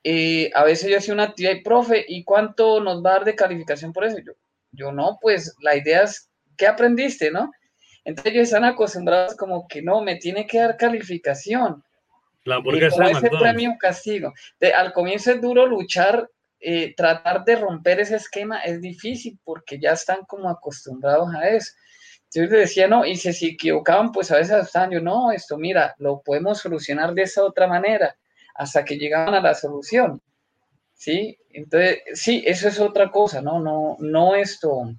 eh, 0.04 0.50
a 0.56 0.64
veces 0.64 0.90
yo 0.90 0.98
hacía 0.98 1.14
una 1.14 1.26
actividad 1.26 1.54
y, 1.54 1.62
profe, 1.62 2.06
¿y 2.08 2.24
cuánto 2.24 2.80
nos 2.80 3.04
va 3.04 3.12
a 3.12 3.14
dar 3.14 3.26
de 3.26 3.36
calificación 3.36 3.94
por 3.94 4.06
eso? 4.06 4.18
Yo, 4.20 4.32
yo 4.72 4.92
no, 4.92 5.20
pues 5.22 5.56
la 5.62 5.76
idea 5.76 6.04
es, 6.04 6.30
¿qué 6.58 6.68
aprendiste, 6.68 7.30
no? 7.30 7.52
Entonces 8.04 8.34
ellos 8.34 8.46
están 8.46 8.64
acostumbrados 8.64 9.36
como 9.36 9.68
que 9.68 9.82
no, 9.82 10.02
me 10.02 10.16
tiene 10.16 10.48
que 10.48 10.60
dar 10.60 10.78
calificación. 10.78 11.84
La 12.46 12.56
hamburguesa 12.56 13.12
ese 13.12 13.30
premio 13.30 13.76
castigo. 13.80 14.34
al 14.76 14.94
comienzo 14.94 15.32
es 15.32 15.42
duro 15.42 15.68
luchar, 15.68 16.28
eh, 16.64 16.94
tratar 16.96 17.44
de 17.44 17.56
romper 17.56 18.00
ese 18.00 18.18
esquema 18.18 18.60
es 18.60 18.80
difícil 18.82 19.40
porque 19.44 19.80
ya 19.80 19.94
están 19.94 20.24
como 20.26 20.48
acostumbrados 20.48 21.34
a 21.34 21.50
eso. 21.50 21.72
Les 22.36 22.50
decía, 22.50 22.88
no, 22.88 23.04
y 23.04 23.18
si 23.18 23.34
se 23.34 23.48
equivocaban, 23.48 24.12
pues 24.12 24.32
a 24.32 24.38
veces 24.38 24.66
estaban 24.66 24.92
yo, 24.92 25.02
no, 25.02 25.32
esto 25.32 25.58
mira, 25.58 25.96
lo 25.98 26.22
podemos 26.22 26.60
solucionar 26.60 27.14
de 27.14 27.24
esa 27.24 27.44
otra 27.44 27.68
manera, 27.68 28.16
hasta 28.56 28.86
que 28.86 28.98
llegaban 28.98 29.34
a 29.34 29.42
la 29.42 29.56
solución. 29.56 30.22
¿Sí? 30.94 31.38
Entonces, 31.50 32.00
sí, 32.14 32.44
eso 32.46 32.68
es 32.68 32.80
otra 32.80 33.10
cosa, 33.10 33.42
¿no? 33.42 33.60
No, 33.60 33.98
no 34.00 34.36
esto, 34.36 34.94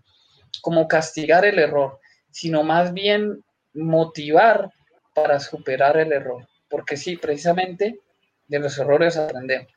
como 0.61 0.89
castigar 0.89 1.45
el 1.45 1.61
error, 1.61 2.01
sino 2.31 2.65
más 2.65 2.93
bien 2.93 3.45
motivar 3.73 4.73
para 5.15 5.39
superar 5.39 5.97
el 5.97 6.13
error. 6.13 6.49
Porque 6.69 6.97
sí, 6.97 7.17
precisamente 7.17 8.01
de 8.49 8.59
los 8.59 8.77
errores 8.79 9.17
aprendemos. 9.17 9.73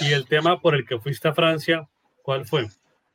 ¿Y 0.00 0.12
el 0.12 0.26
tema 0.26 0.60
por 0.60 0.74
el 0.74 0.86
que 0.86 0.98
fuiste 0.98 1.28
a 1.28 1.34
Francia, 1.34 1.88
cuál 2.22 2.46
fue? 2.46 2.68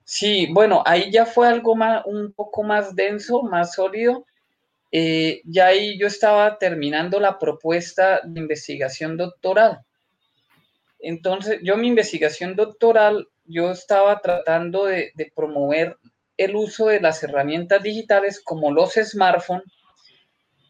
Sí, 0.04 0.48
bueno, 0.52 0.84
ahí 0.86 1.12
ya 1.12 1.26
fue 1.26 1.48
algo 1.48 1.76
más, 1.76 2.04
un 2.06 2.34
poco 2.34 2.64
más 2.64 2.96
denso, 2.96 3.42
más 3.44 3.74
sólido. 3.74 4.26
Eh, 4.92 5.42
ya 5.46 5.68
ahí 5.68 5.98
yo 5.98 6.08
estaba 6.08 6.58
terminando 6.58 7.20
la 7.20 7.40
propuesta 7.40 8.22
de 8.24 8.40
investigación 8.40 9.18
doctoral. 9.18 9.82
Entonces, 11.00 11.60
yo 11.64 11.78
mi 11.78 11.88
investigación 11.88 12.56
doctoral, 12.56 13.28
yo 13.46 13.72
estaba 13.72 14.20
tratando 14.20 14.86
de, 14.86 15.12
promover 15.36 15.98
el 16.38 16.56
uso 16.56 16.88
de 16.88 17.02
las 17.02 17.24
herramientas 17.24 17.82
digitales 17.82 18.42
como 18.42 18.72
los 18.72 18.94
smartphones 18.94 19.66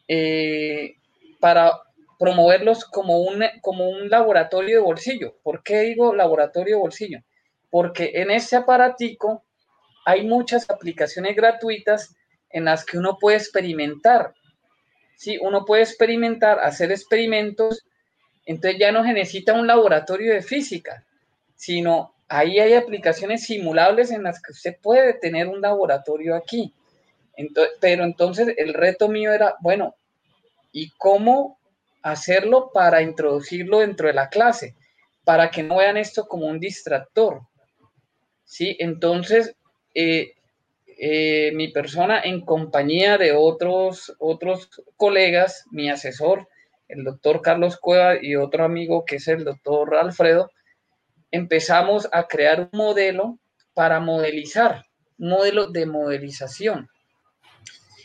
eh, 0.08 0.96
para 1.40 1.72
promoverlos 2.18 2.84
como 2.84 3.18
un, 3.18 3.44
como 3.60 3.88
un 3.88 4.08
laboratorio 4.08 4.76
de 4.76 4.82
bolsillo. 4.82 5.36
¿Por 5.42 5.62
qué 5.62 5.80
digo 5.80 6.14
laboratorio 6.14 6.76
de 6.76 6.80
bolsillo? 6.80 7.20
porque 7.74 8.12
en 8.14 8.30
este 8.30 8.54
aparatico 8.54 9.42
hay 10.06 10.24
muchas 10.24 10.70
aplicaciones 10.70 11.34
gratuitas 11.34 12.14
en 12.50 12.66
las 12.66 12.84
que 12.84 12.98
uno 12.98 13.18
puede 13.18 13.36
experimentar. 13.36 14.32
Sí, 15.16 15.38
uno 15.42 15.64
puede 15.64 15.82
experimentar, 15.82 16.60
hacer 16.60 16.92
experimentos, 16.92 17.84
entonces 18.46 18.78
ya 18.78 18.92
no 18.92 19.02
se 19.02 19.12
necesita 19.12 19.54
un 19.54 19.66
laboratorio 19.66 20.32
de 20.32 20.42
física, 20.42 21.04
sino 21.56 22.14
ahí 22.28 22.60
hay 22.60 22.74
aplicaciones 22.74 23.42
simulables 23.42 24.12
en 24.12 24.22
las 24.22 24.40
que 24.40 24.52
usted 24.52 24.76
puede 24.80 25.14
tener 25.14 25.48
un 25.48 25.60
laboratorio 25.60 26.36
aquí. 26.36 26.72
pero 27.80 28.04
entonces 28.04 28.54
el 28.56 28.72
reto 28.72 29.08
mío 29.08 29.32
era, 29.32 29.56
bueno, 29.60 29.96
¿y 30.70 30.90
cómo 30.90 31.58
hacerlo 32.04 32.70
para 32.72 33.02
introducirlo 33.02 33.80
dentro 33.80 34.06
de 34.06 34.14
la 34.14 34.28
clase? 34.28 34.76
Para 35.24 35.50
que 35.50 35.62
no 35.62 35.78
vean 35.78 35.96
esto 35.96 36.26
como 36.26 36.46
un 36.46 36.60
distractor. 36.60 37.40
¿sí? 38.44 38.76
Entonces, 38.78 39.56
eh, 39.94 40.34
eh, 40.86 41.50
mi 41.54 41.68
persona 41.68 42.20
en 42.20 42.42
compañía 42.42 43.18
de 43.18 43.32
otros, 43.32 44.14
otros 44.18 44.68
colegas, 44.96 45.64
mi 45.70 45.90
asesor, 45.90 46.48
el 46.88 47.04
doctor 47.04 47.40
Carlos 47.40 47.78
Cueva 47.78 48.22
y 48.22 48.36
otro 48.36 48.64
amigo 48.64 49.04
que 49.04 49.16
es 49.16 49.26
el 49.26 49.44
doctor 49.44 49.96
Alfredo, 49.96 50.50
empezamos 51.30 52.08
a 52.12 52.28
crear 52.28 52.68
un 52.70 52.78
modelo 52.78 53.38
para 53.72 53.98
modelizar, 53.98 54.84
un 55.18 55.30
modelo 55.30 55.68
de 55.68 55.86
modelización. 55.86 56.88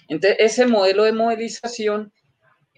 Entonces, 0.08 0.38
ese 0.40 0.66
modelo 0.66 1.04
de 1.04 1.12
modelización 1.12 2.12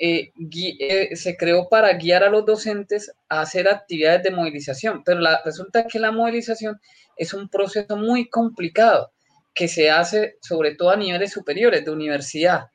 eh, 0.03 1.15
se 1.15 1.37
creó 1.37 1.69
para 1.69 1.93
guiar 1.93 2.23
a 2.23 2.29
los 2.29 2.43
docentes 2.43 3.13
a 3.29 3.41
hacer 3.41 3.67
actividades 3.67 4.23
de 4.23 4.31
modelización, 4.31 5.03
pero 5.03 5.21
resulta 5.45 5.85
que 5.85 5.99
la 5.99 6.11
modelización 6.11 6.81
es 7.17 7.35
un 7.35 7.47
proceso 7.47 7.95
muy 7.95 8.27
complicado 8.27 9.11
que 9.53 9.67
se 9.67 9.91
hace 9.91 10.37
sobre 10.41 10.73
todo 10.73 10.89
a 10.89 10.95
niveles 10.95 11.31
superiores 11.31 11.85
de 11.85 11.91
universidad. 11.91 12.71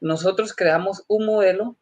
Nosotros 0.00 0.54
creamos 0.54 1.02
un 1.08 1.26
modelo 1.26 1.76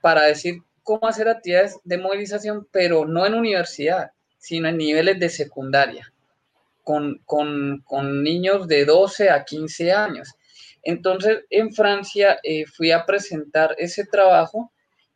para 0.00 0.22
decir 0.22 0.62
cómo 0.82 1.06
hacer 1.08 1.28
actividades 1.28 1.76
de 1.84 1.98
movilización, 1.98 2.66
pero 2.70 3.04
no 3.04 3.26
en 3.26 3.34
universidad, 3.34 4.12
sino 4.38 4.68
en 4.68 4.78
niveles 4.78 5.20
de 5.20 5.28
secundaria, 5.28 6.10
con, 6.84 7.20
niños 8.22 8.66
de 8.66 8.86
12 8.86 9.28
a 9.28 9.44
15 9.44 9.92
años. 9.92 10.34
Entonces, 10.82 11.44
en 11.50 11.72
Francia 11.72 12.38
eh, 12.42 12.64
fui 12.66 12.92
a 12.92 13.04
presentar 13.04 13.74
ese 13.78 14.06
trabajo, 14.06 14.72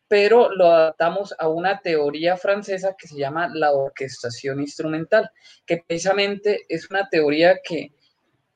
pero 0.09 0.51
lo 0.53 0.73
adaptamos 0.73 1.35
a 1.39 1.49
una 1.49 1.81
teoría 1.81 2.37
francesa 2.37 2.97
que 2.99 3.07
se 3.07 3.17
llama 3.17 3.49
la 3.55 3.73
orquestación 3.73 4.61
instrumental, 4.61 5.31
que 5.65 5.85
precisamente 5.87 6.67
es 6.69 6.91
una 6.91 7.09
teoría 7.09 7.61
que, 7.63 7.93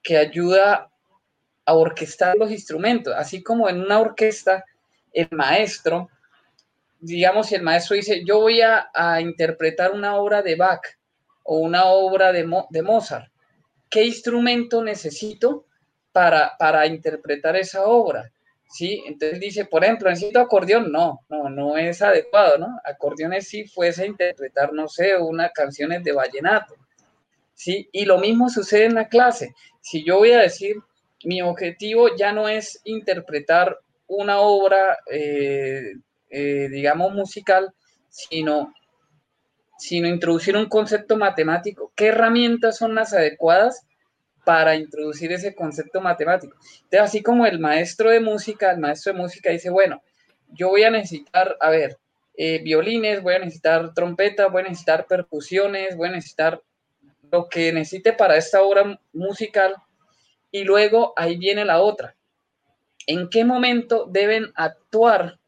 que 0.02 0.18
ayuda 0.18 0.90
a 1.64 1.74
orquestar 1.74 2.36
los 2.36 2.50
instrumentos, 2.50 3.14
así 3.16 3.42
como 3.42 3.68
en 3.68 3.80
una 3.80 4.00
orquesta 4.00 4.64
el 5.12 5.28
maestro, 5.30 6.10
digamos, 6.98 7.46
si 7.46 7.54
el 7.54 7.62
maestro 7.62 7.96
dice, 7.96 8.24
yo 8.24 8.40
voy 8.40 8.60
a, 8.60 8.90
interpretar 9.20 9.92
una 9.92 10.16
obra 10.16 10.42
de 10.42 10.56
Bach 10.56 10.84
o 11.44 11.58
una 11.58 11.84
obra 11.84 12.32
de, 12.32 12.50
de 12.70 12.82
Mozart, 12.82 13.30
¿qué 13.88 14.04
instrumento 14.04 14.82
necesito 14.82 15.66
para, 16.14 16.56
para 16.56 16.86
interpretar 16.86 17.56
esa 17.56 17.84
obra? 17.84 18.30
¿sí? 18.74 19.02
Entonces 19.06 19.38
dice, 19.38 19.64
por 19.66 19.84
ejemplo, 19.84 20.10
necesito 20.10 20.40
acordeón, 20.40 20.90
no, 20.90 21.20
no, 21.28 21.48
no 21.48 21.76
es 21.76 22.02
adecuado, 22.02 22.58
¿no? 22.58 22.80
Acordeones 22.84 23.48
si 23.48 23.66
fuese 23.66 24.02
a 24.02 24.06
interpretar, 24.06 24.72
no 24.72 24.88
sé, 24.88 25.16
unas 25.16 25.52
canciones 25.52 26.02
de 26.02 26.12
vallenato, 26.12 26.74
¿sí? 27.54 27.88
Y 27.92 28.04
lo 28.04 28.18
mismo 28.18 28.48
sucede 28.48 28.86
en 28.86 28.94
la 28.94 29.08
clase. 29.08 29.54
Si 29.80 30.04
yo 30.04 30.18
voy 30.18 30.32
a 30.32 30.40
decir, 30.40 30.76
mi 31.24 31.40
objetivo 31.42 32.16
ya 32.16 32.32
no 32.32 32.48
es 32.48 32.80
interpretar 32.84 33.78
una 34.06 34.40
obra, 34.40 34.98
eh, 35.10 35.92
eh, 36.30 36.68
digamos, 36.68 37.12
musical, 37.12 37.72
sino, 38.08 38.74
sino 39.78 40.08
introducir 40.08 40.56
un 40.56 40.66
concepto 40.66 41.16
matemático. 41.16 41.92
¿Qué 41.94 42.08
herramientas 42.08 42.76
son 42.76 42.94
las 42.94 43.12
adecuadas 43.12 43.86
para 44.44 44.76
introducir 44.76 45.32
ese 45.32 45.54
concepto 45.54 46.00
matemático? 46.00 46.56
Entonces, 46.84 47.00
así 47.00 47.22
como 47.22 47.46
el 47.46 47.58
maestro 47.58 48.10
de 48.10 48.20
música, 48.20 48.72
el 48.72 48.78
maestro 48.78 49.12
de 49.12 49.18
música 49.18 49.50
dice, 49.50 49.70
bueno, 49.70 50.02
yo 50.52 50.68
voy 50.68 50.84
a 50.84 50.90
necesitar, 50.90 51.56
a 51.60 51.70
ver, 51.70 51.98
eh, 52.36 52.60
violines, 52.62 53.22
voy 53.22 53.34
a 53.34 53.38
necesitar 53.38 53.92
trompetas, 53.94 54.50
voy 54.50 54.62
a 54.62 54.64
necesitar 54.64 55.06
percusiones, 55.06 55.96
voy 55.96 56.08
a 56.08 56.12
necesitar 56.12 56.60
lo 57.30 57.48
que 57.48 57.72
necesite 57.72 58.12
para 58.12 58.36
esta 58.36 58.62
obra 58.62 59.00
musical. 59.12 59.74
Y 60.50 60.64
luego 60.64 61.12
ahí 61.16 61.36
viene 61.36 61.64
la 61.64 61.80
otra 61.80 62.14
en 63.06 63.28
qué 63.28 63.44
momento 63.44 64.06
deben 64.10 64.52
actuar 64.54 65.38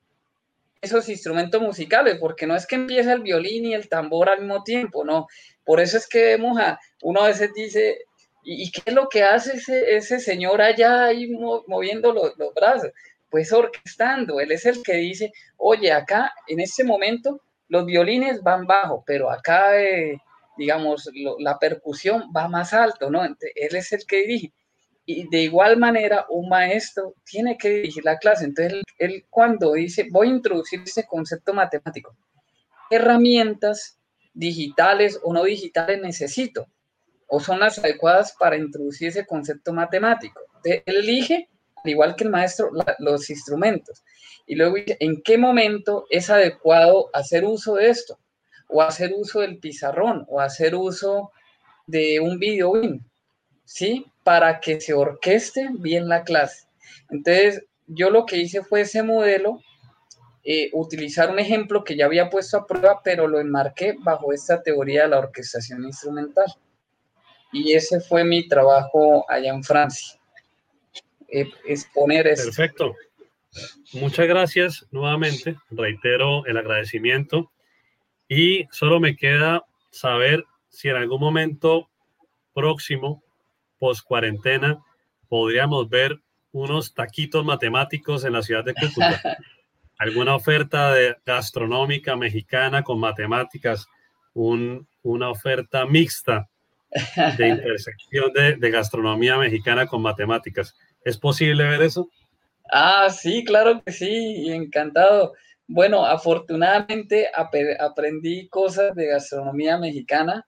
esos 0.81 1.09
instrumentos 1.09 1.61
musicales, 1.61 2.19
porque 2.21 2.47
no 2.47 2.55
es 2.55 2.67
que 2.67 2.77
empiece 2.77 3.11
el 3.11 3.23
violín 3.23 3.67
y 3.67 3.75
el 3.75 3.89
tambor 3.89 4.29
al 4.29 4.41
mismo 4.41 4.63
tiempo, 4.63 5.05
no. 5.05 5.27
Por 5.65 5.81
eso 5.81 5.97
es 5.97 6.07
que 6.07 6.23
vemos 6.23 6.59
a, 6.59 6.79
uno 7.03 7.23
a 7.23 7.29
veces 7.29 7.53
dice, 7.55 8.06
¿y, 8.47 8.71
qué 8.71 8.83
es 8.87 8.95
lo 8.95 9.09
que 9.09 9.25
hace 9.25 9.59
ese, 9.97 10.21
señor 10.21 10.63
allá 10.63 11.07
ahí 11.07 11.29
moviendo 11.67 12.13
los, 12.13 12.35
brazos? 12.55 12.91
Pues 13.29 13.53
orquestando, 13.53 14.41
él 14.41 14.53
es 14.53 14.65
el 14.67 14.83
que 14.83 14.95
dice, 14.95 15.33
oye, 15.57 15.93
acá 15.93 16.33
en 16.47 16.61
este 16.61 16.85
momento 16.85 17.43
los 17.69 17.85
violines 17.85 18.43
van 18.43 18.67
bajo, 18.67 19.03
pero 19.05 19.31
acá, 19.31 19.81
eh, 19.83 20.19
digamos, 20.57 21.11
la 21.41 21.59
percusión 21.59 22.31
va 22.35 22.49
más 22.49 22.73
alto, 22.73 23.11
¿no? 23.11 23.25
él 23.25 23.37
es 23.77 23.93
el 23.93 24.07
que 24.07 24.19
dirige 24.19 24.53
y 25.07 25.29
de 25.29 25.43
igual 25.43 25.79
manera 25.79 26.27
un 26.29 26.49
maestro 26.49 27.15
tiene 27.25 27.57
que 27.57 27.71
dirigir 27.71 28.05
la 28.05 28.19
clase. 28.19 28.45
Entonces, 28.45 28.83
él, 28.99 29.25
cuando 29.31 29.73
dice, 29.73 30.09
voy 30.11 30.29
a 30.29 30.33
introducir 30.33 30.83
este 30.85 31.07
concepto 31.07 31.55
matemático, 31.55 32.17
¿qué 32.91 32.97
herramientas 32.97 33.99
digitales 34.35 35.19
o 35.23 35.33
no 35.33 35.45
digitales 35.45 36.03
necesito? 36.03 36.67
¿O 37.27 37.41
son 37.41 37.61
las 37.61 37.79
adecuadas 37.79 38.35
para 38.39 38.57
introducir 38.57 39.09
ese 39.09 39.27
concepto 39.27 39.72
matemático? 39.72 40.41
él 40.64 40.83
elige, 40.87 41.49
al 41.77 41.91
igual 41.91 42.16
que 42.16 42.24
el 42.24 42.31
maestro, 42.31 42.70
los 42.99 43.31
instrumentos. 43.31 44.03
Y 44.47 44.55
luego, 44.55 44.77
¿en 44.77 45.22
qué 45.22 45.39
momento 45.39 46.07
es 46.11 46.31
adecuado 46.31 47.11
hacer 47.12 47.45
uso 47.45 47.74
de 47.77 47.91
esto? 47.91 48.18
O 48.68 48.83
hacer 48.83 49.12
uso 49.14 49.41
del 49.41 49.59
pizarrón, 49.59 50.24
o 50.29 50.41
hacer 50.41 50.74
uso 50.74 51.31
de 51.87 52.18
un 52.20 52.39
video 52.39 52.72
¿sí? 53.64 54.07
Para 54.24 54.61
que 54.61 54.81
se 54.81 54.95
orqueste 54.95 55.68
bien 55.79 56.09
la 56.09 56.24
clase. 56.24 56.66
Entonces, 57.11 57.64
yo 57.87 58.11
lo 58.11 58.27
que 58.27 58.39
hice 58.39 58.62
fue 58.62 58.83
ese 58.83 59.03
modelo, 59.03 59.61
eh, 60.43 60.70
utilizar 60.72 61.31
un 61.31 61.39
ejemplo 61.39 61.85
que 61.85 61.97
ya 61.97 62.07
había 62.07 62.31
puesto 62.31 62.57
a 62.57 62.66
prueba, 62.66 63.01
pero 63.03 63.27
lo 63.27 63.41
enmarqué 63.41 63.97
bajo 63.99 64.33
esta 64.33 64.62
teoría 64.62 65.03
de 65.03 65.09
la 65.09 65.18
orquestación 65.18 65.85
instrumental. 65.85 66.47
Y 67.53 67.73
ese 67.73 68.01
fue 68.01 68.25
mi 68.25 68.49
trabajo 68.49 69.25
allá 69.31 69.51
en 69.51 69.63
Francia. 69.63 70.19
Eh, 71.29 71.51
exponer 71.67 72.27
eso. 72.27 72.45
Perfecto. 72.45 72.95
Muchas 73.93 74.27
gracias 74.27 74.87
nuevamente. 74.91 75.57
Reitero 75.71 76.45
el 76.47 76.57
agradecimiento. 76.57 77.51
Y 78.29 78.67
solo 78.71 79.01
me 79.01 79.17
queda 79.17 79.65
saber 79.91 80.45
si 80.69 80.89
en 80.89 80.97
algún 80.97 81.21
momento 81.21 81.89
próximo 82.53 83.23
post 83.79 84.05
cuarentena 84.05 84.83
podríamos 85.29 85.89
ver 85.89 86.21
unos 86.53 86.95
taquitos 86.95 87.45
matemáticos 87.45 88.25
en 88.25 88.33
la 88.33 88.43
ciudad 88.43 88.65
de 88.65 88.75
Cúcuta. 88.75 89.21
Alguna 89.99 90.35
oferta 90.35 90.93
de 90.93 91.17
gastronómica 91.25 92.17
mexicana 92.17 92.83
con 92.83 93.01
matemáticas, 93.01 93.87
un, 94.35 94.87
una 95.03 95.31
oferta 95.31 95.87
mixta 95.87 96.49
de 97.39 97.49
intersección 97.49 98.32
de, 98.32 98.70
gastronomía 98.70 99.37
mexicana 99.37 99.87
con 99.87 100.03
matemáticas. 100.03 100.74
¿Es 101.05 101.18
posible 101.18 101.64
ver 101.64 101.82
eso? 101.82 102.09
Ah, 102.72 103.09
sí, 103.11 103.45
claro 103.45 103.82
que 103.84 103.93
sí, 103.93 104.51
encantado. 104.51 105.34
Bueno, 105.68 106.05
afortunadamente 106.05 107.28
aprendí 107.34 108.49
cosas 108.49 108.95
de 108.95 109.07
gastronomía 109.07 109.78
mexicana 109.78 110.47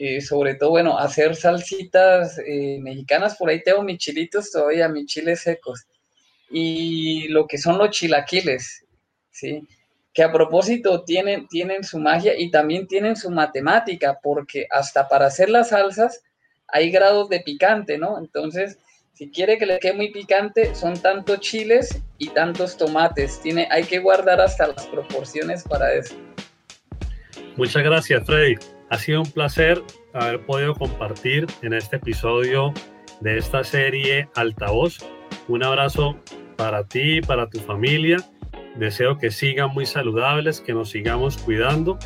eh, 0.00 0.20
sobre 0.20 0.54
todo, 0.54 0.70
bueno, 0.70 0.96
hacer 0.96 1.34
salsitas 1.34 2.38
eh, 2.38 2.78
mexicanas, 2.80 3.36
por 3.36 3.48
ahí 3.50 3.64
tengo 3.64 3.82
mis 3.82 3.98
chilitos 3.98 4.52
todavía, 4.52 4.88
mis 4.88 5.06
chiles 5.06 5.40
secos, 5.40 5.88
y 6.52 7.26
lo 7.28 7.48
que 7.48 7.58
son 7.58 7.78
los 7.78 7.90
chilaquiles, 7.90 8.86
¿sí? 9.32 9.66
Que 10.18 10.24
a 10.24 10.32
propósito 10.32 11.04
tienen, 11.04 11.46
tienen 11.46 11.84
su 11.84 12.00
magia 12.00 12.36
y 12.36 12.50
también 12.50 12.88
tienen 12.88 13.14
su 13.14 13.30
matemática, 13.30 14.18
porque 14.20 14.66
hasta 14.68 15.06
para 15.06 15.26
hacer 15.26 15.48
las 15.48 15.68
salsas 15.68 16.24
hay 16.66 16.90
grados 16.90 17.28
de 17.28 17.38
picante, 17.38 17.98
¿no? 17.98 18.18
Entonces, 18.18 18.80
si 19.12 19.30
quiere 19.30 19.58
que 19.58 19.66
le 19.66 19.78
quede 19.78 19.92
muy 19.92 20.10
picante, 20.10 20.74
son 20.74 21.00
tantos 21.00 21.38
chiles 21.38 22.02
y 22.18 22.30
tantos 22.30 22.76
tomates. 22.76 23.40
Tiene, 23.42 23.68
hay 23.70 23.84
que 23.84 24.00
guardar 24.00 24.40
hasta 24.40 24.66
las 24.66 24.88
proporciones 24.88 25.62
para 25.62 25.94
eso. 25.94 26.16
Muchas 27.56 27.84
gracias, 27.84 28.26
Freddy. 28.26 28.56
Ha 28.90 28.98
sido 28.98 29.20
un 29.20 29.30
placer 29.30 29.80
haber 30.14 30.44
podido 30.46 30.74
compartir 30.74 31.46
en 31.62 31.74
este 31.74 31.94
episodio 31.94 32.74
de 33.20 33.38
esta 33.38 33.62
serie 33.62 34.28
Altavoz. 34.34 34.98
Un 35.46 35.62
abrazo 35.62 36.18
para 36.56 36.82
ti 36.82 37.20
para 37.20 37.48
tu 37.48 37.60
familia. 37.60 38.16
Deseo 38.76 39.18
que 39.18 39.30
sigan 39.30 39.70
muy 39.70 39.86
saludables, 39.86 40.60
que 40.60 40.72
nos 40.72 40.90
sigamos 40.90 41.36
cuidando 41.38 41.98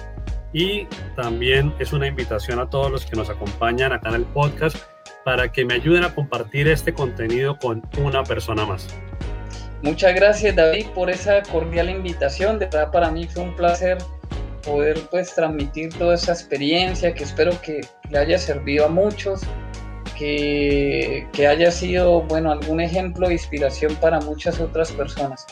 y 0.52 0.86
también 1.16 1.72
es 1.78 1.92
una 1.92 2.06
invitación 2.06 2.58
a 2.58 2.68
todos 2.68 2.90
los 2.90 3.06
que 3.06 3.16
nos 3.16 3.30
acompañan 3.30 3.92
acá 3.92 4.10
en 4.10 4.16
el 4.16 4.24
podcast 4.24 4.76
para 5.24 5.50
que 5.50 5.64
me 5.64 5.74
ayuden 5.74 6.04
a 6.04 6.14
compartir 6.14 6.68
este 6.68 6.92
contenido 6.92 7.58
con 7.58 7.82
una 7.98 8.22
persona 8.22 8.66
más. 8.66 8.88
Muchas 9.82 10.14
gracias 10.14 10.54
David 10.54 10.86
por 10.94 11.10
esa 11.10 11.42
cordial 11.42 11.90
invitación. 11.90 12.58
De 12.58 12.66
verdad 12.66 12.90
para 12.90 13.10
mí 13.10 13.26
fue 13.26 13.42
un 13.42 13.56
placer 13.56 13.98
poder 14.62 14.98
pues 15.10 15.34
transmitir 15.34 15.92
toda 15.94 16.14
esa 16.14 16.32
experiencia 16.32 17.12
que 17.14 17.24
espero 17.24 17.60
que 17.62 17.80
le 18.10 18.18
haya 18.18 18.38
servido 18.38 18.86
a 18.86 18.88
muchos, 18.88 19.40
que, 20.16 21.26
que 21.32 21.46
haya 21.46 21.70
sido, 21.70 22.22
bueno, 22.22 22.52
algún 22.52 22.80
ejemplo 22.80 23.26
de 23.26 23.34
inspiración 23.34 23.96
para 23.96 24.20
muchas 24.20 24.60
otras 24.60 24.92
personas. 24.92 25.46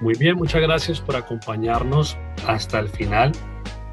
Muy 0.00 0.14
bien, 0.14 0.36
muchas 0.36 0.62
gracias 0.62 0.98
por 1.00 1.14
acompañarnos 1.14 2.16
hasta 2.46 2.78
el 2.78 2.88
final 2.88 3.32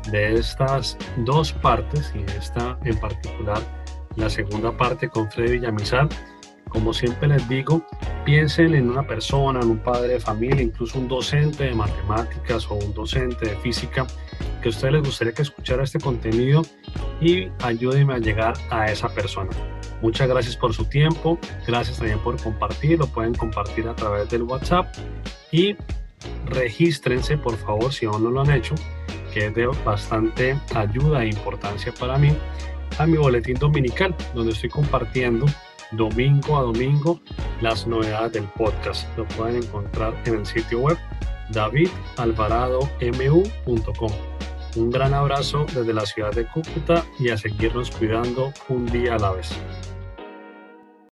de 0.09 0.35
estas 0.35 0.97
dos 1.17 1.51
partes 1.51 2.13
y 2.15 2.19
esta 2.31 2.79
en 2.85 2.97
particular, 2.97 3.59
la 4.15 4.29
segunda 4.29 4.75
parte 4.75 5.09
con 5.09 5.29
Freddy 5.29 5.59
Villamizar. 5.59 6.07
Como 6.69 6.93
siempre 6.93 7.27
les 7.27 7.47
digo, 7.47 7.85
piensen 8.25 8.75
en 8.75 8.89
una 8.89 9.05
persona, 9.05 9.59
en 9.61 9.69
un 9.69 9.77
padre 9.79 10.13
de 10.13 10.19
familia, 10.19 10.61
incluso 10.61 10.99
un 10.99 11.07
docente 11.07 11.65
de 11.65 11.73
matemáticas 11.73 12.69
o 12.69 12.75
un 12.75 12.93
docente 12.93 13.49
de 13.49 13.55
física 13.57 14.05
que 14.61 14.69
a 14.69 14.71
ustedes 14.71 14.93
les 14.93 15.03
gustaría 15.03 15.33
que 15.33 15.43
escuchara 15.43 15.83
este 15.83 15.99
contenido 15.99 16.63
y 17.21 17.47
ayúdenme 17.63 18.15
a 18.15 18.17
llegar 18.19 18.53
a 18.69 18.91
esa 18.91 19.09
persona. 19.09 19.49
Muchas 20.01 20.27
gracias 20.27 20.55
por 20.55 20.73
su 20.73 20.85
tiempo, 20.85 21.39
gracias 21.65 21.97
también 21.97 22.19
por 22.19 22.41
compartir, 22.41 22.99
lo 22.99 23.07
pueden 23.07 23.33
compartir 23.33 23.87
a 23.87 23.95
través 23.95 24.29
del 24.29 24.43
WhatsApp 24.43 24.93
y 25.51 25.75
regístrense 26.45 27.37
por 27.37 27.57
favor 27.57 27.91
si 27.91 28.05
aún 28.05 28.23
no 28.23 28.29
lo 28.29 28.41
han 28.41 28.51
hecho, 28.51 28.75
que 29.33 29.47
es 29.47 29.55
de 29.55 29.67
bastante 29.85 30.59
ayuda 30.75 31.23
e 31.23 31.29
importancia 31.29 31.93
para 31.99 32.17
mí, 32.17 32.29
a 32.99 33.05
mi 33.05 33.17
boletín 33.17 33.55
dominical, 33.55 34.15
donde 34.33 34.53
estoy 34.53 34.69
compartiendo 34.69 35.45
domingo 35.91 36.57
a 36.57 36.61
domingo 36.61 37.19
las 37.61 37.85
novedades 37.87 38.33
del 38.33 38.43
podcast. 38.57 39.07
Lo 39.17 39.25
pueden 39.29 39.63
encontrar 39.63 40.13
en 40.25 40.35
el 40.35 40.45
sitio 40.45 40.79
web 40.79 40.97
davidalvaradomu.com. 41.51 44.11
Un 44.75 44.91
gran 44.91 45.13
abrazo 45.13 45.65
desde 45.73 45.93
la 45.93 46.05
ciudad 46.05 46.33
de 46.33 46.45
Cúcuta 46.47 47.05
y 47.19 47.29
a 47.29 47.37
seguirnos 47.37 47.91
cuidando 47.91 48.51
un 48.69 48.85
día 48.85 49.15
a 49.15 49.19
la 49.19 49.31
vez. 49.31 49.49